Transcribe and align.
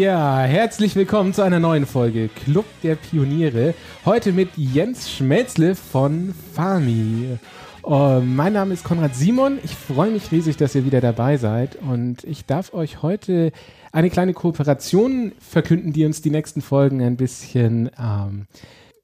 Ja, 0.00 0.40
herzlich 0.40 0.96
willkommen 0.96 1.34
zu 1.34 1.42
einer 1.42 1.60
neuen 1.60 1.84
Folge 1.84 2.30
Club 2.30 2.64
der 2.82 2.94
Pioniere. 2.94 3.74
Heute 4.06 4.32
mit 4.32 4.48
Jens 4.56 5.10
Schmelzle 5.10 5.74
von 5.74 6.34
Fami. 6.54 7.36
Uh, 7.82 8.18
mein 8.20 8.54
Name 8.54 8.72
ist 8.72 8.82
Konrad 8.82 9.14
Simon. 9.14 9.58
Ich 9.62 9.74
freue 9.74 10.10
mich 10.10 10.32
riesig, 10.32 10.56
dass 10.56 10.74
ihr 10.74 10.86
wieder 10.86 11.02
dabei 11.02 11.36
seid. 11.36 11.76
Und 11.76 12.24
ich 12.24 12.46
darf 12.46 12.72
euch 12.72 13.02
heute 13.02 13.52
eine 13.92 14.08
kleine 14.08 14.32
Kooperation 14.32 15.32
verkünden, 15.38 15.92
die 15.92 16.06
uns 16.06 16.22
die 16.22 16.30
nächsten 16.30 16.62
Folgen 16.62 17.02
ein 17.02 17.18
bisschen 17.18 17.90
ähm, 18.02 18.46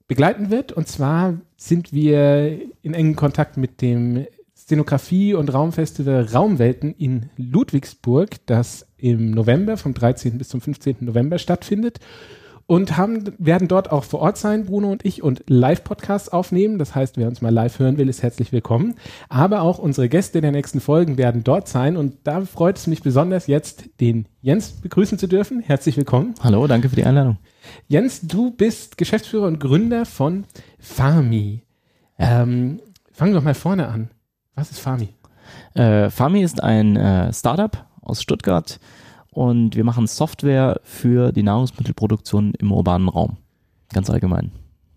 begleiten 0.07 0.49
wird. 0.49 0.71
Und 0.71 0.87
zwar 0.87 1.35
sind 1.57 1.93
wir 1.93 2.59
in 2.81 2.95
engem 2.95 3.15
Kontakt 3.15 3.55
mit 3.55 3.83
dem 3.83 4.25
Szenografie- 4.67 5.33
und 5.33 5.53
Raumfestival 5.53 6.25
Raumwelten 6.25 6.93
in 6.93 7.29
Ludwigsburg, 7.37 8.45
das 8.47 8.85
im 8.97 9.31
November, 9.31 9.77
vom 9.77 9.93
13. 9.93 10.37
bis 10.37 10.49
zum 10.49 10.59
15. 10.59 10.97
November 10.99 11.37
stattfindet. 11.39 12.01
Und 12.65 12.97
haben, 12.97 13.33
werden 13.37 13.69
dort 13.69 13.93
auch 13.93 14.03
vor 14.03 14.19
Ort 14.19 14.37
sein, 14.37 14.65
Bruno 14.65 14.91
und 14.91 15.05
ich, 15.05 15.23
und 15.23 15.41
Live-Podcasts 15.47 16.27
aufnehmen. 16.27 16.79
Das 16.79 16.95
heißt, 16.95 17.15
wer 17.15 17.29
uns 17.29 17.39
mal 17.39 17.53
live 17.53 17.79
hören 17.79 17.97
will, 17.97 18.09
ist 18.09 18.23
herzlich 18.23 18.51
willkommen. 18.51 18.95
Aber 19.29 19.61
auch 19.61 19.79
unsere 19.79 20.09
Gäste 20.09 20.41
der 20.41 20.51
nächsten 20.51 20.81
Folgen 20.81 21.17
werden 21.17 21.45
dort 21.45 21.69
sein. 21.69 21.95
Und 21.95 22.15
da 22.25 22.41
freut 22.41 22.75
es 22.75 22.87
mich 22.87 23.01
besonders, 23.01 23.47
jetzt 23.47 23.85
den 24.01 24.27
Jens 24.41 24.71
begrüßen 24.71 25.17
zu 25.17 25.27
dürfen. 25.27 25.61
Herzlich 25.61 25.95
willkommen. 25.95 26.33
Hallo, 26.41 26.67
danke 26.67 26.89
für 26.89 26.97
die 26.97 27.05
Einladung. 27.05 27.37
Jens, 27.87 28.19
du 28.19 28.51
bist 28.51 28.97
Geschäftsführer 28.97 29.47
und 29.47 29.61
Gründer 29.61 30.05
von 30.05 30.43
Farmi. 30.77 31.61
Ähm, 32.19 32.81
fangen 33.13 33.31
wir 33.31 33.39
doch 33.39 33.45
mal 33.45 33.53
vorne 33.53 33.87
an. 33.87 34.09
Was 34.57 34.71
ist 34.71 34.79
Fami? 34.79 35.09
Äh, 35.75 36.09
Fami 36.09 36.41
ist 36.41 36.63
ein 36.63 36.95
äh, 36.95 37.31
Startup 37.31 37.85
aus 38.01 38.23
Stuttgart 38.23 38.79
und 39.29 39.75
wir 39.75 39.83
machen 39.83 40.07
Software 40.07 40.81
für 40.83 41.31
die 41.31 41.43
Nahrungsmittelproduktion 41.43 42.55
im 42.57 42.71
urbanen 42.71 43.07
Raum. 43.07 43.37
Ganz 43.93 44.09
allgemein. 44.09 44.51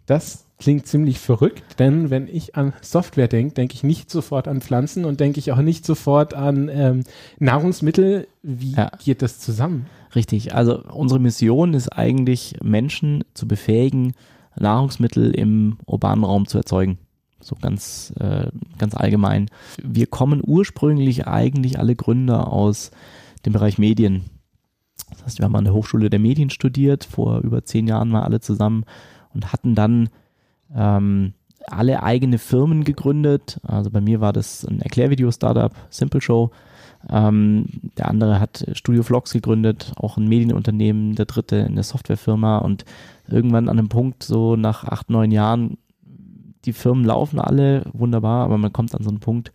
Das 0.06 0.46
klingt 0.58 0.86
ziemlich 0.86 1.18
verrückt, 1.18 1.78
denn 1.78 2.08
wenn 2.08 2.26
ich 2.26 2.56
an 2.56 2.72
Software 2.80 3.28
denke, 3.28 3.52
denke 3.52 3.74
ich 3.74 3.82
nicht 3.82 4.10
sofort 4.10 4.48
an 4.48 4.62
Pflanzen 4.62 5.04
und 5.04 5.20
denke 5.20 5.38
ich 5.38 5.52
auch 5.52 5.60
nicht 5.60 5.84
sofort 5.84 6.32
an 6.32 6.70
ähm, 6.72 7.04
Nahrungsmittel. 7.38 8.28
Wie 8.42 8.72
ja. 8.72 8.90
geht 9.04 9.20
das 9.20 9.40
zusammen? 9.40 9.86
Richtig, 10.14 10.54
also 10.54 10.82
unsere 10.84 11.20
Mission 11.20 11.74
ist 11.74 11.90
eigentlich, 11.90 12.56
Menschen 12.62 13.24
zu 13.34 13.46
befähigen, 13.46 14.14
Nahrungsmittel 14.58 15.32
im 15.32 15.76
urbanen 15.84 16.24
Raum 16.24 16.46
zu 16.48 16.56
erzeugen 16.56 16.98
so 17.40 17.56
ganz, 17.60 18.12
äh, 18.18 18.48
ganz 18.78 18.94
allgemein. 18.94 19.46
Wir 19.82 20.06
kommen 20.06 20.42
ursprünglich 20.44 21.26
eigentlich 21.26 21.78
alle 21.78 21.96
Gründer 21.96 22.52
aus 22.52 22.90
dem 23.46 23.52
Bereich 23.52 23.78
Medien. 23.78 24.24
Das 25.10 25.24
heißt, 25.24 25.38
wir 25.38 25.44
haben 25.44 25.56
an 25.56 25.64
der 25.64 25.74
Hochschule 25.74 26.10
der 26.10 26.20
Medien 26.20 26.50
studiert, 26.50 27.04
vor 27.04 27.40
über 27.40 27.64
zehn 27.64 27.86
Jahren 27.86 28.10
mal 28.10 28.22
alle 28.22 28.40
zusammen 28.40 28.84
und 29.34 29.52
hatten 29.52 29.74
dann 29.74 30.08
ähm, 30.74 31.34
alle 31.66 32.02
eigene 32.02 32.38
Firmen 32.38 32.84
gegründet. 32.84 33.60
Also 33.62 33.90
bei 33.90 34.00
mir 34.00 34.20
war 34.20 34.32
das 34.32 34.64
ein 34.64 34.80
Erklärvideo-Startup, 34.80 35.72
Simple 35.90 36.20
Show. 36.20 36.50
Ähm, 37.08 37.66
der 37.96 38.08
andere 38.08 38.40
hat 38.40 38.66
Studio 38.74 39.02
Vlogs 39.02 39.32
gegründet, 39.32 39.92
auch 39.96 40.16
ein 40.16 40.28
Medienunternehmen, 40.28 41.14
der 41.14 41.26
dritte 41.26 41.64
eine 41.64 41.82
Softwarefirma 41.82 42.58
und 42.58 42.84
irgendwann 43.26 43.68
an 43.68 43.78
einem 43.78 43.88
Punkt, 43.88 44.22
so 44.22 44.56
nach 44.56 44.84
acht, 44.84 45.08
neun 45.08 45.30
Jahren, 45.30 45.78
die 46.64 46.72
Firmen 46.72 47.04
laufen 47.04 47.38
alle 47.38 47.84
wunderbar, 47.92 48.44
aber 48.44 48.58
man 48.58 48.72
kommt 48.72 48.94
an 48.94 49.02
so 49.02 49.10
einen 49.10 49.20
Punkt, 49.20 49.52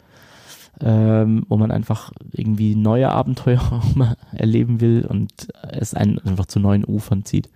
ähm, 0.82 1.46
wo 1.48 1.58
man 1.58 1.72
einfach 1.72 2.12
irgendwie 2.32 2.76
neue 2.76 3.10
Abenteuer 3.10 3.82
erleben 4.32 4.82
will 4.82 5.06
und 5.08 5.48
es 5.62 5.94
einen 5.94 6.20
einfach 6.20 6.46
zu 6.46 6.60
neuen 6.60 6.84
Ufern 6.86 7.26
zieht. 7.26 7.50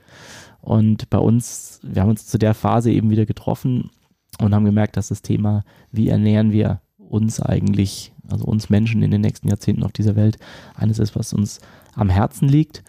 Und 0.62 1.10
bei 1.10 1.18
uns, 1.18 1.80
wir 1.84 2.02
haben 2.02 2.10
uns 2.10 2.28
zu 2.28 2.38
der 2.38 2.54
Phase 2.54 2.92
eben 2.92 3.10
wieder 3.10 3.26
getroffen 3.26 3.90
und 4.40 4.54
haben 4.54 4.66
gemerkt, 4.66 4.98
dass 4.98 5.10
das 5.10 5.22
Thema, 5.22 5.64
wie 5.92 6.10
ernähren 6.10 6.52
wir 6.52 6.82
uns 6.98 7.42
eigentlich, 7.42 8.14
also 8.30 8.46
uns 8.46 8.70
Menschen 8.70 9.02
in 9.02 9.12
den 9.12 9.22
nächsten 9.22 9.48
Jahrzehnten 9.48 9.84
auf 9.84 9.92
dieser 9.92 10.16
Welt, 10.16 10.38
eines 10.76 11.00
ist, 11.00 11.16
was 11.16 11.34
uns 11.34 11.60
am 11.96 12.10
Herzen 12.10 12.48
liegt 12.48 12.84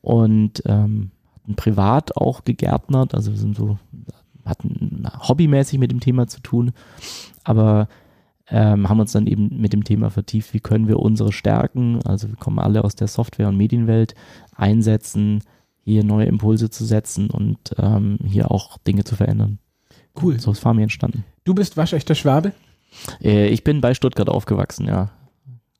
und 0.00 0.62
ähm, 0.66 1.10
privat 1.56 2.16
auch 2.16 2.44
gegärtnert, 2.44 3.14
also 3.14 3.32
wir 3.32 3.38
sind 3.38 3.56
so 3.56 3.78
hatten 4.48 5.06
hobbymäßig 5.28 5.78
mit 5.78 5.90
dem 5.90 6.00
Thema 6.00 6.26
zu 6.26 6.40
tun, 6.40 6.72
aber 7.44 7.88
ähm, 8.50 8.88
haben 8.88 9.00
uns 9.00 9.12
dann 9.12 9.26
eben 9.26 9.60
mit 9.60 9.72
dem 9.72 9.84
Thema 9.84 10.10
vertieft, 10.10 10.54
wie 10.54 10.60
können 10.60 10.88
wir 10.88 10.98
unsere 10.98 11.32
Stärken, 11.32 12.00
also 12.04 12.28
wir 12.28 12.36
kommen 12.36 12.58
alle 12.58 12.84
aus 12.84 12.94
der 12.94 13.08
Software- 13.08 13.48
und 13.48 13.56
Medienwelt, 13.56 14.14
einsetzen, 14.54 15.42
hier 15.84 16.04
neue 16.04 16.26
Impulse 16.26 16.70
zu 16.70 16.84
setzen 16.84 17.30
und 17.30 17.58
ähm, 17.78 18.18
hier 18.24 18.50
auch 18.50 18.78
Dinge 18.78 19.04
zu 19.04 19.16
verändern. 19.16 19.58
Cool. 20.20 20.38
So 20.40 20.50
ist 20.52 20.58
Farmi 20.58 20.82
entstanden. 20.82 21.24
Du 21.44 21.54
bist 21.54 21.76
waschechter 21.76 22.14
Schwabe? 22.14 22.52
Äh, 23.22 23.48
ich 23.48 23.64
bin 23.64 23.80
bei 23.80 23.94
Stuttgart 23.94 24.28
aufgewachsen, 24.28 24.86
ja. 24.86 25.10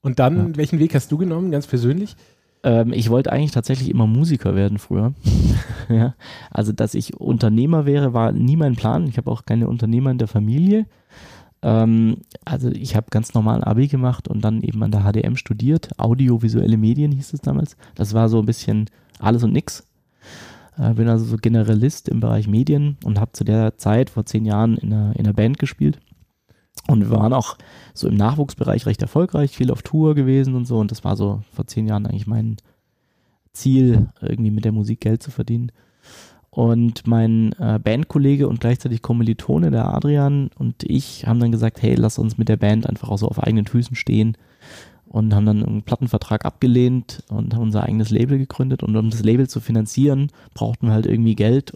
Und 0.00 0.18
dann, 0.18 0.50
ja. 0.50 0.56
welchen 0.56 0.78
Weg 0.78 0.94
hast 0.94 1.10
du 1.10 1.18
genommen, 1.18 1.50
ganz 1.50 1.66
persönlich? 1.66 2.16
Ähm, 2.62 2.92
ich 2.92 3.10
wollte 3.10 3.32
eigentlich 3.32 3.52
tatsächlich 3.52 3.90
immer 3.90 4.06
Musiker 4.06 4.54
werden 4.54 4.78
früher. 4.78 5.14
ja, 5.88 6.14
also, 6.50 6.72
dass 6.72 6.94
ich 6.94 7.16
Unternehmer 7.18 7.86
wäre, 7.86 8.12
war 8.12 8.32
nie 8.32 8.56
mein 8.56 8.76
Plan. 8.76 9.06
Ich 9.06 9.16
habe 9.16 9.30
auch 9.30 9.44
keine 9.44 9.68
Unternehmer 9.68 10.10
in 10.10 10.18
der 10.18 10.28
Familie. 10.28 10.86
Ähm, 11.62 12.18
also, 12.44 12.70
ich 12.70 12.96
habe 12.96 13.06
ganz 13.10 13.34
normal 13.34 13.64
Abi 13.64 13.88
gemacht 13.88 14.28
und 14.28 14.42
dann 14.44 14.62
eben 14.62 14.82
an 14.82 14.90
der 14.90 15.02
HDM 15.02 15.36
studiert. 15.36 15.90
Audiovisuelle 15.98 16.76
Medien 16.76 17.12
hieß 17.12 17.32
es 17.32 17.40
damals. 17.40 17.76
Das 17.94 18.14
war 18.14 18.28
so 18.28 18.38
ein 18.38 18.46
bisschen 18.46 18.90
alles 19.18 19.44
und 19.44 19.52
nix. 19.52 19.84
Äh, 20.78 20.94
bin 20.94 21.08
also 21.08 21.24
so 21.24 21.36
Generalist 21.36 22.08
im 22.08 22.20
Bereich 22.20 22.46
Medien 22.46 22.96
und 23.04 23.20
habe 23.20 23.32
zu 23.32 23.44
der 23.44 23.76
Zeit 23.76 24.10
vor 24.10 24.26
zehn 24.26 24.44
Jahren 24.44 24.76
in 24.76 24.92
einer, 24.92 25.16
in 25.16 25.26
einer 25.26 25.34
Band 25.34 25.58
gespielt. 25.58 25.98
Und 26.86 27.00
wir 27.00 27.10
waren 27.10 27.32
auch 27.32 27.56
so 27.94 28.08
im 28.08 28.14
Nachwuchsbereich 28.14 28.86
recht 28.86 29.02
erfolgreich, 29.02 29.56
viel 29.56 29.70
auf 29.70 29.82
Tour 29.82 30.14
gewesen 30.14 30.54
und 30.54 30.66
so. 30.66 30.78
Und 30.78 30.90
das 30.90 31.04
war 31.04 31.16
so 31.16 31.42
vor 31.52 31.66
zehn 31.66 31.86
Jahren 31.86 32.06
eigentlich 32.06 32.26
mein 32.26 32.56
Ziel, 33.52 34.08
irgendwie 34.20 34.50
mit 34.50 34.64
der 34.64 34.72
Musik 34.72 35.00
Geld 35.00 35.22
zu 35.22 35.30
verdienen. 35.30 35.72
Und 36.50 37.06
mein 37.06 37.52
äh, 37.58 37.78
Bandkollege 37.78 38.48
und 38.48 38.60
gleichzeitig 38.60 39.02
Kommilitone, 39.02 39.70
der 39.70 39.94
Adrian 39.94 40.50
und 40.58 40.82
ich, 40.82 41.26
haben 41.26 41.40
dann 41.40 41.52
gesagt, 41.52 41.82
hey, 41.82 41.94
lass 41.94 42.18
uns 42.18 42.38
mit 42.38 42.48
der 42.48 42.56
Band 42.56 42.88
einfach 42.88 43.10
auch 43.10 43.18
so 43.18 43.28
auf 43.28 43.42
eigenen 43.42 43.66
Füßen 43.66 43.96
stehen. 43.96 44.36
Und 45.06 45.34
haben 45.34 45.46
dann 45.46 45.64
einen 45.64 45.82
Plattenvertrag 45.82 46.44
abgelehnt 46.44 47.22
und 47.30 47.54
haben 47.54 47.62
unser 47.62 47.82
eigenes 47.82 48.10
Label 48.10 48.36
gegründet. 48.36 48.82
Und 48.82 48.94
um 48.94 49.08
das 49.08 49.22
Label 49.22 49.48
zu 49.48 49.60
finanzieren, 49.60 50.30
brauchten 50.52 50.86
wir 50.86 50.92
halt 50.92 51.06
irgendwie 51.06 51.34
Geld. 51.34 51.72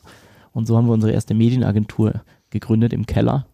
Und 0.53 0.67
so 0.67 0.77
haben 0.77 0.87
wir 0.87 0.93
unsere 0.93 1.13
erste 1.13 1.33
Medienagentur 1.33 2.23
gegründet 2.51 2.93
im 2.93 3.07
Keller 3.07 3.47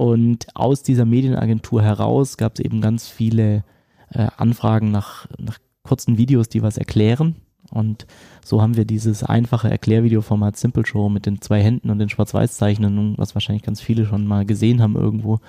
und 0.00 0.46
aus 0.56 0.82
dieser 0.82 1.04
Medienagentur 1.04 1.82
heraus 1.82 2.38
gab 2.38 2.54
es 2.54 2.64
eben 2.64 2.80
ganz 2.80 3.06
viele 3.06 3.64
äh, 4.08 4.28
Anfragen 4.38 4.90
nach, 4.90 5.26
nach 5.36 5.58
kurzen 5.82 6.16
Videos, 6.16 6.48
die 6.48 6.62
was 6.62 6.78
erklären. 6.78 7.36
Und 7.70 8.06
so 8.42 8.62
haben 8.62 8.78
wir 8.78 8.86
dieses 8.86 9.22
einfache 9.22 9.70
Erklärvideoformat 9.70 10.56
Simple 10.56 10.86
Show 10.86 11.10
mit 11.10 11.26
den 11.26 11.42
zwei 11.42 11.62
Händen 11.62 11.90
und 11.90 11.98
den 11.98 12.08
Schwarz-Weiß-Zeichnungen, 12.08 13.18
was 13.18 13.34
wahrscheinlich 13.34 13.62
ganz 13.62 13.82
viele 13.82 14.06
schon 14.06 14.26
mal 14.26 14.46
gesehen 14.46 14.80
haben 14.80 14.96
irgendwo, 14.96 15.40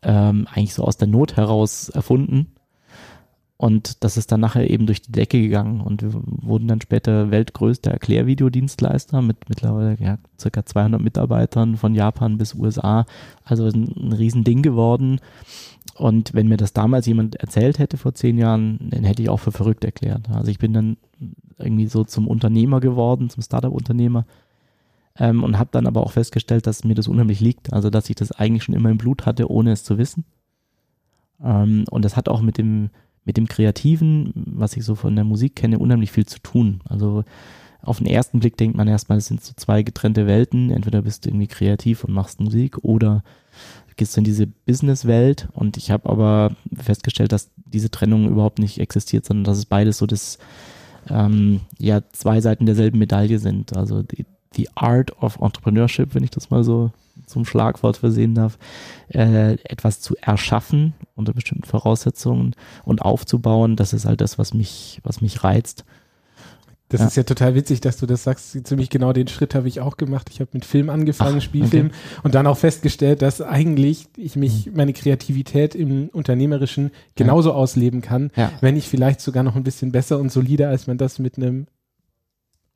ähm, 0.00 0.48
eigentlich 0.50 0.72
so 0.72 0.82
aus 0.82 0.96
der 0.96 1.08
Not 1.08 1.36
heraus 1.36 1.90
erfunden 1.90 2.55
und 3.58 4.04
das 4.04 4.18
ist 4.18 4.32
dann 4.32 4.40
nachher 4.40 4.68
eben 4.68 4.84
durch 4.84 5.00
die 5.00 5.12
Decke 5.12 5.40
gegangen 5.40 5.80
und 5.80 6.02
wir 6.02 6.12
wurden 6.12 6.68
dann 6.68 6.82
später 6.82 7.30
weltgrößter 7.30 7.90
Erklärvideodienstleister 7.90 9.22
mit 9.22 9.48
mittlerweile 9.48 9.96
ja, 9.98 10.18
circa 10.38 10.66
200 10.66 11.00
Mitarbeitern 11.00 11.76
von 11.76 11.94
Japan 11.94 12.36
bis 12.36 12.54
USA. 12.54 13.06
Also 13.44 13.64
ein, 13.64 13.94
ein 13.96 14.12
Riesending 14.12 14.60
geworden. 14.60 15.20
Und 15.94 16.34
wenn 16.34 16.48
mir 16.48 16.58
das 16.58 16.74
damals 16.74 17.06
jemand 17.06 17.36
erzählt 17.36 17.78
hätte 17.78 17.96
vor 17.96 18.12
zehn 18.12 18.36
Jahren, 18.36 18.90
dann 18.90 19.04
hätte 19.04 19.22
ich 19.22 19.30
auch 19.30 19.40
für 19.40 19.52
verrückt 19.52 19.84
erklärt. 19.84 20.28
Also 20.28 20.50
ich 20.50 20.58
bin 20.58 20.74
dann 20.74 20.98
irgendwie 21.58 21.86
so 21.86 22.04
zum 22.04 22.28
Unternehmer 22.28 22.80
geworden, 22.80 23.30
zum 23.30 23.42
Startup-Unternehmer 23.42 24.26
ähm, 25.18 25.42
und 25.42 25.58
habe 25.58 25.70
dann 25.72 25.86
aber 25.86 26.02
auch 26.02 26.12
festgestellt, 26.12 26.66
dass 26.66 26.84
mir 26.84 26.94
das 26.94 27.08
unheimlich 27.08 27.40
liegt. 27.40 27.72
Also 27.72 27.88
dass 27.88 28.10
ich 28.10 28.16
das 28.16 28.32
eigentlich 28.32 28.64
schon 28.64 28.74
immer 28.74 28.90
im 28.90 28.98
Blut 28.98 29.24
hatte, 29.24 29.50
ohne 29.50 29.72
es 29.72 29.82
zu 29.82 29.96
wissen. 29.96 30.26
Ähm, 31.42 31.86
und 31.90 32.04
das 32.04 32.16
hat 32.16 32.28
auch 32.28 32.42
mit 32.42 32.58
dem 32.58 32.90
mit 33.26 33.36
dem 33.36 33.48
Kreativen, 33.48 34.32
was 34.34 34.76
ich 34.76 34.84
so 34.84 34.94
von 34.94 35.14
der 35.14 35.24
Musik 35.24 35.56
kenne, 35.56 35.78
unheimlich 35.78 36.12
viel 36.12 36.26
zu 36.26 36.38
tun. 36.38 36.80
Also 36.88 37.24
auf 37.82 37.98
den 37.98 38.06
ersten 38.06 38.40
Blick 38.40 38.56
denkt 38.56 38.76
man 38.76 38.88
erstmal, 38.88 39.18
es 39.18 39.26
sind 39.26 39.42
so 39.42 39.52
zwei 39.56 39.82
getrennte 39.82 40.26
Welten. 40.26 40.70
Entweder 40.70 41.02
bist 41.02 41.24
du 41.24 41.30
irgendwie 41.30 41.48
kreativ 41.48 42.04
und 42.04 42.14
machst 42.14 42.40
Musik 42.40 42.78
oder 42.78 43.22
gehst 43.96 44.16
du 44.16 44.20
in 44.20 44.24
diese 44.24 44.46
Businesswelt. 44.46 45.48
Und 45.52 45.76
ich 45.76 45.90
habe 45.90 46.08
aber 46.08 46.54
festgestellt, 46.74 47.32
dass 47.32 47.50
diese 47.66 47.90
Trennung 47.90 48.28
überhaupt 48.28 48.58
nicht 48.58 48.78
existiert, 48.78 49.24
sondern 49.24 49.44
dass 49.44 49.58
es 49.58 49.66
beides 49.66 49.98
so 49.98 50.06
das 50.06 50.38
ähm, 51.08 51.60
ja 51.78 52.02
zwei 52.12 52.40
Seiten 52.40 52.66
derselben 52.66 52.98
Medaille 52.98 53.38
sind. 53.38 53.76
Also 53.76 54.02
die, 54.02 54.26
die 54.56 54.68
Art 54.76 55.20
of 55.22 55.40
Entrepreneurship, 55.40 56.14
wenn 56.14 56.24
ich 56.24 56.30
das 56.30 56.50
mal 56.50 56.64
so 56.64 56.92
zum 57.26 57.44
Schlagwort 57.44 57.96
versehen 57.96 58.34
darf, 58.34 58.58
äh, 59.08 59.54
etwas 59.64 60.00
zu 60.00 60.16
erschaffen 60.20 60.94
unter 61.14 61.32
bestimmten 61.32 61.64
Voraussetzungen 61.64 62.54
und 62.84 63.02
aufzubauen, 63.02 63.76
das 63.76 63.92
ist 63.92 64.04
halt 64.04 64.20
das, 64.20 64.38
was 64.38 64.54
mich, 64.54 65.00
was 65.02 65.20
mich 65.20 65.44
reizt. 65.44 65.84
Das 66.88 67.00
ja. 67.00 67.06
ist 67.08 67.16
ja 67.16 67.22
total 67.24 67.56
witzig, 67.56 67.80
dass 67.80 67.96
du 67.96 68.06
das 68.06 68.22
sagst. 68.22 68.64
Ziemlich 68.64 68.90
genau 68.90 69.12
den 69.12 69.26
Schritt 69.26 69.56
habe 69.56 69.66
ich 69.66 69.80
auch 69.80 69.96
gemacht. 69.96 70.28
Ich 70.30 70.38
habe 70.38 70.50
mit 70.52 70.64
Film 70.64 70.88
angefangen, 70.88 71.38
Ach, 71.38 71.42
Spielfilm, 71.42 71.86
okay. 71.86 71.96
und 72.22 72.36
dann 72.36 72.46
auch 72.46 72.58
festgestellt, 72.58 73.22
dass 73.22 73.40
eigentlich 73.40 74.06
ich 74.16 74.36
mich, 74.36 74.66
mhm. 74.66 74.76
meine 74.76 74.92
Kreativität 74.92 75.74
im 75.74 76.08
Unternehmerischen 76.10 76.92
genauso 77.16 77.50
ja. 77.50 77.56
ausleben 77.56 78.02
kann, 78.02 78.30
ja. 78.36 78.52
wenn 78.60 78.76
ich 78.76 78.88
vielleicht 78.88 79.20
sogar 79.20 79.42
noch 79.42 79.56
ein 79.56 79.64
bisschen 79.64 79.90
besser 79.90 80.18
und 80.18 80.30
solider, 80.30 80.68
als 80.68 80.86
man 80.86 80.96
das 80.96 81.18
mit 81.18 81.38
einem 81.38 81.66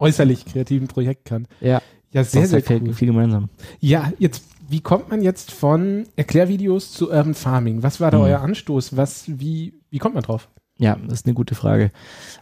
äußerlich 0.01 0.45
kreativen 0.45 0.89
Projekt 0.89 1.27
kann. 1.27 1.47
Ja. 1.61 1.81
Ja, 2.13 2.25
sehr, 2.25 2.47
sehr 2.47 2.63
cool. 2.69 2.93
Viel 2.93 3.09
gemeinsam. 3.09 3.49
Ja, 3.79 4.13
jetzt, 4.19 4.45
wie 4.69 4.81
kommt 4.81 5.11
man 5.11 5.23
jetzt 5.23 5.53
von 5.53 6.07
Erklärvideos 6.17 6.93
zu 6.93 7.11
Urban 7.11 7.35
Farming? 7.35 7.83
Was 7.83 8.01
war 8.01 8.11
da 8.11 8.19
mhm. 8.19 8.25
euer 8.25 8.41
Anstoß? 8.41 8.97
Was, 8.97 9.25
wie, 9.27 9.75
wie 9.91 9.99
kommt 9.99 10.15
man 10.15 10.25
drauf? 10.25 10.49
Ja, 10.79 10.97
das 10.97 11.21
ist 11.21 11.27
eine 11.27 11.35
gute 11.35 11.55
Frage. 11.55 11.93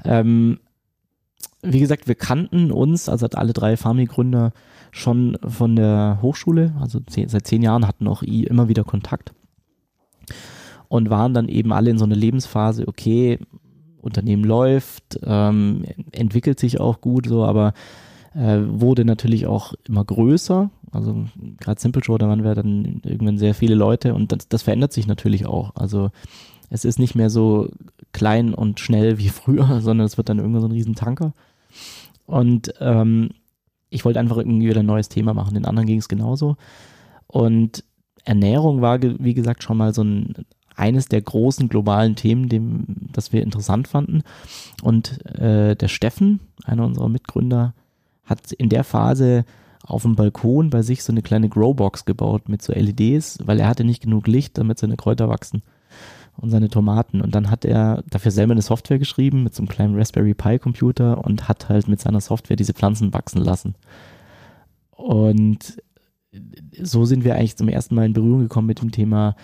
Ähm, 0.05 0.61
wie 1.63 1.81
gesagt, 1.81 2.07
wir 2.07 2.15
kannten 2.15 2.71
uns, 2.71 3.09
also 3.09 3.27
alle 3.27 3.53
drei 3.53 3.77
Farmi-Gründer 3.77 4.53
schon 4.91 5.37
von 5.47 5.77
der 5.77 6.19
Hochschule, 6.23 6.75
also 6.81 7.01
zehn, 7.01 7.29
seit 7.29 7.47
zehn 7.47 7.63
Jahren 7.63 7.87
hatten 7.87 8.07
auch 8.07 8.23
immer 8.23 8.69
wieder 8.69 8.85
Kontakt 8.85 9.33
und 10.89 11.11
waren 11.11 11.35
dann 11.35 11.49
eben 11.49 11.73
alle 11.73 11.91
in 11.91 11.99
so 11.99 12.05
einer 12.05 12.17
Lebensphase, 12.17 12.87
okay, 12.87 13.39
Unternehmen 14.01 14.45
läuft, 14.45 15.19
ähm, 15.25 15.85
entwickelt 16.13 16.59
sich 16.59 16.81
auch 16.81 17.01
gut 17.01 17.27
so, 17.27 17.45
aber 17.45 17.75
äh, 18.39 18.61
wurde 18.81 19.05
natürlich 19.05 19.47
auch 19.47 19.75
immer 19.89 20.05
größer. 20.05 20.71
Also 20.93 21.25
gerade 21.59 21.81
Simple 21.81 22.03
Show, 22.05 22.17
da 22.19 22.29
waren 22.29 22.45
wir 22.45 22.55
dann 22.55 23.03
irgendwann 23.05 23.37
sehr 23.37 23.55
viele 23.55 23.75
Leute 23.75 24.15
und 24.15 24.33
das, 24.33 24.49
das 24.49 24.63
verändert 24.63 24.93
sich 24.93 25.07
natürlich 25.07 25.47
auch. 25.47 25.75
Also 25.75 26.11
es 26.71 26.85
ist 26.85 26.99
nicht 26.99 27.15
mehr 27.15 27.31
so 27.31 27.69
klein 28.13 28.55
und 28.55 28.81
schnell 28.81 29.19
wie 29.19 29.29
früher, 29.29 29.81
sondern 29.81 30.07
es 30.07 30.17
wird 30.17 30.29
dann 30.29 30.39
irgendwann 30.39 30.63
so 30.63 30.69
ein 30.69 30.73
Riesentanker. 30.73 31.35
Und 32.27 32.73
ähm, 32.81 33.31
ich 33.91 34.05
wollte 34.05 34.21
einfach 34.21 34.37
irgendwie 34.37 34.69
wieder 34.69 34.81
ein 34.81 34.87
neues 34.87 35.09
Thema 35.09 35.35
machen. 35.35 35.55
Den 35.55 35.65
anderen 35.65 35.87
ging 35.87 35.99
es 35.99 36.09
genauso. 36.09 36.57
Und 37.27 37.85
Ernährung 38.25 38.83
war, 38.83 39.01
wie 39.03 39.35
gesagt, 39.35 39.63
schon 39.63 39.79
mal 39.79 39.93
so 39.93 40.03
ein 40.03 40.35
eines 40.77 41.07
der 41.07 41.21
großen 41.21 41.69
globalen 41.69 42.15
Themen, 42.15 42.49
dem, 42.49 42.85
das 43.13 43.33
wir 43.33 43.43
interessant 43.43 43.89
fanden. 43.89 44.23
Und 44.83 45.25
äh, 45.27 45.75
der 45.75 45.89
Steffen, 45.89 46.39
einer 46.65 46.85
unserer 46.87 47.09
Mitgründer, 47.09 47.75
hat 48.29 48.53
in 48.53 48.69
der 48.69 48.85
Phase 48.85 49.45
auf 49.85 50.03
dem 50.03 50.17
Balkon 50.17 50.71
bei 50.71 50.83
sich 50.83 51.03
so 51.03 51.13
eine 51.13 51.23
kleine 51.23 51.49
Growbox 51.49 52.05
gebaut 52.05 52.49
mit 52.49 52.63
so 52.63 52.73
LEDs, 52.73 53.39
weil 53.45 53.61
er 53.61 53.69
hatte 53.69 53.85
nicht 53.85 54.03
genug 54.03 54.27
Licht, 54.27 54.59
damit 54.59 54.79
seine 54.79 54.97
Kräuter 54.97 55.29
wachsen 55.29 55.63
und 56.37 56.51
seine 56.51 56.69
Tomaten. 56.69 57.21
Und 57.21 57.35
dann 57.35 57.51
hat 57.51 57.65
er 57.65 58.03
dafür 58.11 58.31
selber 58.31 58.53
eine 58.53 58.63
Software 58.63 58.99
geschrieben 58.99 59.43
mit 59.43 59.55
so 59.55 59.63
einem 59.63 59.69
kleinen 59.69 59.97
Raspberry 59.97 60.35
Pi 60.35 60.59
Computer 60.59 61.25
und 61.25 61.49
hat 61.49 61.69
halt 61.69 61.89
mit 61.89 62.01
seiner 62.01 62.21
Software 62.21 62.57
diese 62.57 62.75
Pflanzen 62.75 63.15
wachsen 63.15 63.43
lassen. 63.43 63.75
Und 64.91 65.81
so 66.83 67.05
sind 67.05 67.25
wir 67.25 67.35
eigentlich 67.35 67.57
zum 67.57 67.69
ersten 67.69 67.95
Mal 67.95 68.07
in 68.07 68.13
Berührung 68.13 68.41
gekommen 68.41 68.67
mit 68.67 68.83
dem 68.83 68.91
Thema 68.91 69.37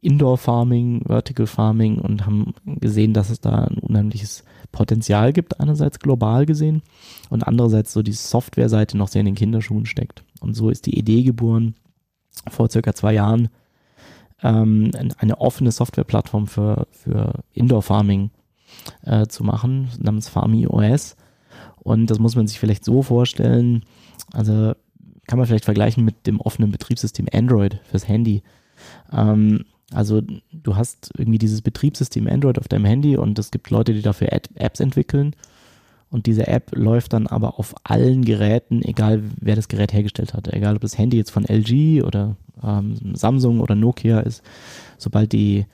Indoor 0.00 0.36
Farming, 0.38 1.02
Vertical 1.06 1.46
Farming 1.46 1.98
und 1.98 2.26
haben 2.26 2.54
gesehen, 2.64 3.14
dass 3.14 3.30
es 3.30 3.40
da 3.40 3.64
ein 3.64 3.78
unheimliches 3.78 4.44
Potenzial 4.74 5.32
gibt, 5.32 5.60
einerseits 5.60 6.00
global 6.00 6.46
gesehen 6.46 6.82
und 7.30 7.46
andererseits 7.46 7.92
so 7.92 8.02
die 8.02 8.12
Softwareseite 8.12 8.98
noch 8.98 9.08
sehr 9.08 9.20
in 9.20 9.26
den 9.26 9.36
Kinderschuhen 9.36 9.86
steckt. 9.86 10.24
Und 10.40 10.54
so 10.54 10.68
ist 10.68 10.86
die 10.86 10.98
Idee 10.98 11.22
geboren, 11.22 11.76
vor 12.50 12.68
circa 12.68 12.92
zwei 12.92 13.14
Jahren, 13.14 13.48
ähm, 14.42 14.90
eine 15.16 15.40
offene 15.40 15.70
Softwareplattform 15.70 16.48
für, 16.48 16.88
für 16.90 17.44
Indoor 17.52 17.82
Farming 17.82 18.30
äh, 19.04 19.26
zu 19.26 19.44
machen, 19.44 19.88
namens 19.98 20.28
Farmi 20.28 20.66
OS. 20.66 21.16
Und 21.78 22.10
das 22.10 22.18
muss 22.18 22.34
man 22.34 22.48
sich 22.48 22.58
vielleicht 22.58 22.84
so 22.84 23.02
vorstellen, 23.02 23.84
also 24.32 24.74
kann 25.26 25.38
man 25.38 25.46
vielleicht 25.46 25.64
vergleichen 25.64 26.04
mit 26.04 26.26
dem 26.26 26.40
offenen 26.40 26.72
Betriebssystem 26.72 27.26
Android 27.32 27.80
fürs 27.84 28.08
Handy. 28.08 28.42
Ähm, 29.12 29.64
also 29.94 30.22
du 30.52 30.76
hast 30.76 31.10
irgendwie 31.16 31.38
dieses 31.38 31.62
Betriebssystem 31.62 32.26
Android 32.26 32.58
auf 32.58 32.68
deinem 32.68 32.84
Handy 32.84 33.16
und 33.16 33.38
es 33.38 33.50
gibt 33.50 33.70
Leute, 33.70 33.94
die 33.94 34.02
dafür 34.02 34.32
Ad 34.32 34.50
Apps 34.56 34.80
entwickeln. 34.80 35.34
Und 36.10 36.26
diese 36.26 36.46
App 36.46 36.70
läuft 36.76 37.12
dann 37.12 37.26
aber 37.26 37.58
auf 37.58 37.74
allen 37.82 38.24
Geräten, 38.24 38.82
egal 38.82 39.22
wer 39.40 39.56
das 39.56 39.68
Gerät 39.68 39.92
hergestellt 39.92 40.32
hat. 40.32 40.46
Egal 40.52 40.76
ob 40.76 40.82
das 40.82 40.96
Handy 40.96 41.16
jetzt 41.16 41.30
von 41.30 41.44
LG 41.44 42.04
oder 42.04 42.36
ähm, 42.62 43.16
Samsung 43.16 43.60
oder 43.60 43.74
Nokia 43.74 44.20
ist. 44.20 44.42
Sobald 44.96 45.32
die 45.32 45.66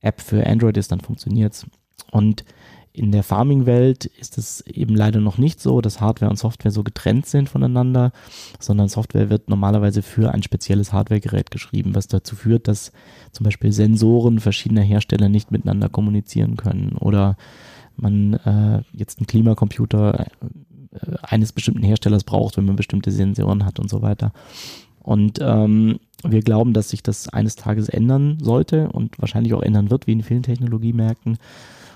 App 0.00 0.20
für 0.20 0.46
Android 0.46 0.76
ist, 0.76 0.92
dann 0.92 1.00
funktioniert 1.00 1.54
es. 1.54 1.66
Und 2.10 2.44
in 2.98 3.12
der 3.12 3.22
Farming-Welt 3.22 4.06
ist 4.06 4.38
es 4.38 4.60
eben 4.62 4.94
leider 4.94 5.20
noch 5.20 5.38
nicht 5.38 5.60
so, 5.60 5.80
dass 5.80 6.00
Hardware 6.00 6.30
und 6.30 6.36
Software 6.36 6.70
so 6.70 6.82
getrennt 6.82 7.26
sind 7.26 7.48
voneinander, 7.48 8.12
sondern 8.58 8.88
Software 8.88 9.30
wird 9.30 9.48
normalerweise 9.48 10.02
für 10.02 10.32
ein 10.32 10.42
spezielles 10.42 10.92
Hardware-Gerät 10.92 11.50
geschrieben, 11.50 11.94
was 11.94 12.08
dazu 12.08 12.36
führt, 12.36 12.68
dass 12.68 12.92
zum 13.32 13.44
Beispiel 13.44 13.72
Sensoren 13.72 14.40
verschiedener 14.40 14.82
Hersteller 14.82 15.28
nicht 15.28 15.50
miteinander 15.50 15.88
kommunizieren 15.88 16.56
können 16.56 16.96
oder 16.98 17.36
man 17.96 18.34
äh, 18.34 18.82
jetzt 18.92 19.18
einen 19.18 19.26
Klimacomputer 19.26 20.26
äh, 20.26 21.16
eines 21.22 21.52
bestimmten 21.52 21.82
Herstellers 21.82 22.24
braucht, 22.24 22.56
wenn 22.56 22.64
man 22.64 22.76
bestimmte 22.76 23.10
Sensoren 23.10 23.64
hat 23.64 23.78
und 23.78 23.90
so 23.90 24.02
weiter. 24.02 24.32
Und 25.00 25.38
ähm, 25.40 26.00
wir 26.22 26.42
glauben, 26.42 26.72
dass 26.72 26.90
sich 26.90 27.02
das 27.02 27.28
eines 27.28 27.56
Tages 27.56 27.88
ändern 27.88 28.38
sollte 28.40 28.88
und 28.88 29.18
wahrscheinlich 29.18 29.54
auch 29.54 29.62
ändern 29.62 29.90
wird, 29.90 30.06
wie 30.06 30.12
in 30.12 30.22
vielen 30.22 30.42
Technologiemärkten. 30.42 31.38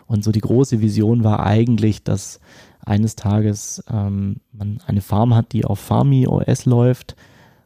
Und 0.07 0.25
so 0.25 0.33
die 0.33 0.41
große 0.41 0.81
Vision 0.81 1.25
war 1.25 1.41
eigentlich, 1.41 2.03
dass 2.03 2.41
eines 2.85 3.17
Tages 3.17 3.83
ähm, 3.91 4.37
man 4.53 4.81
eine 4.87 5.01
Farm 5.01 5.35
hat, 5.35 5.53
die 5.53 5.65
auf 5.65 5.79
Farmi 5.79 6.27
OS 6.27 6.67
läuft 6.67 7.17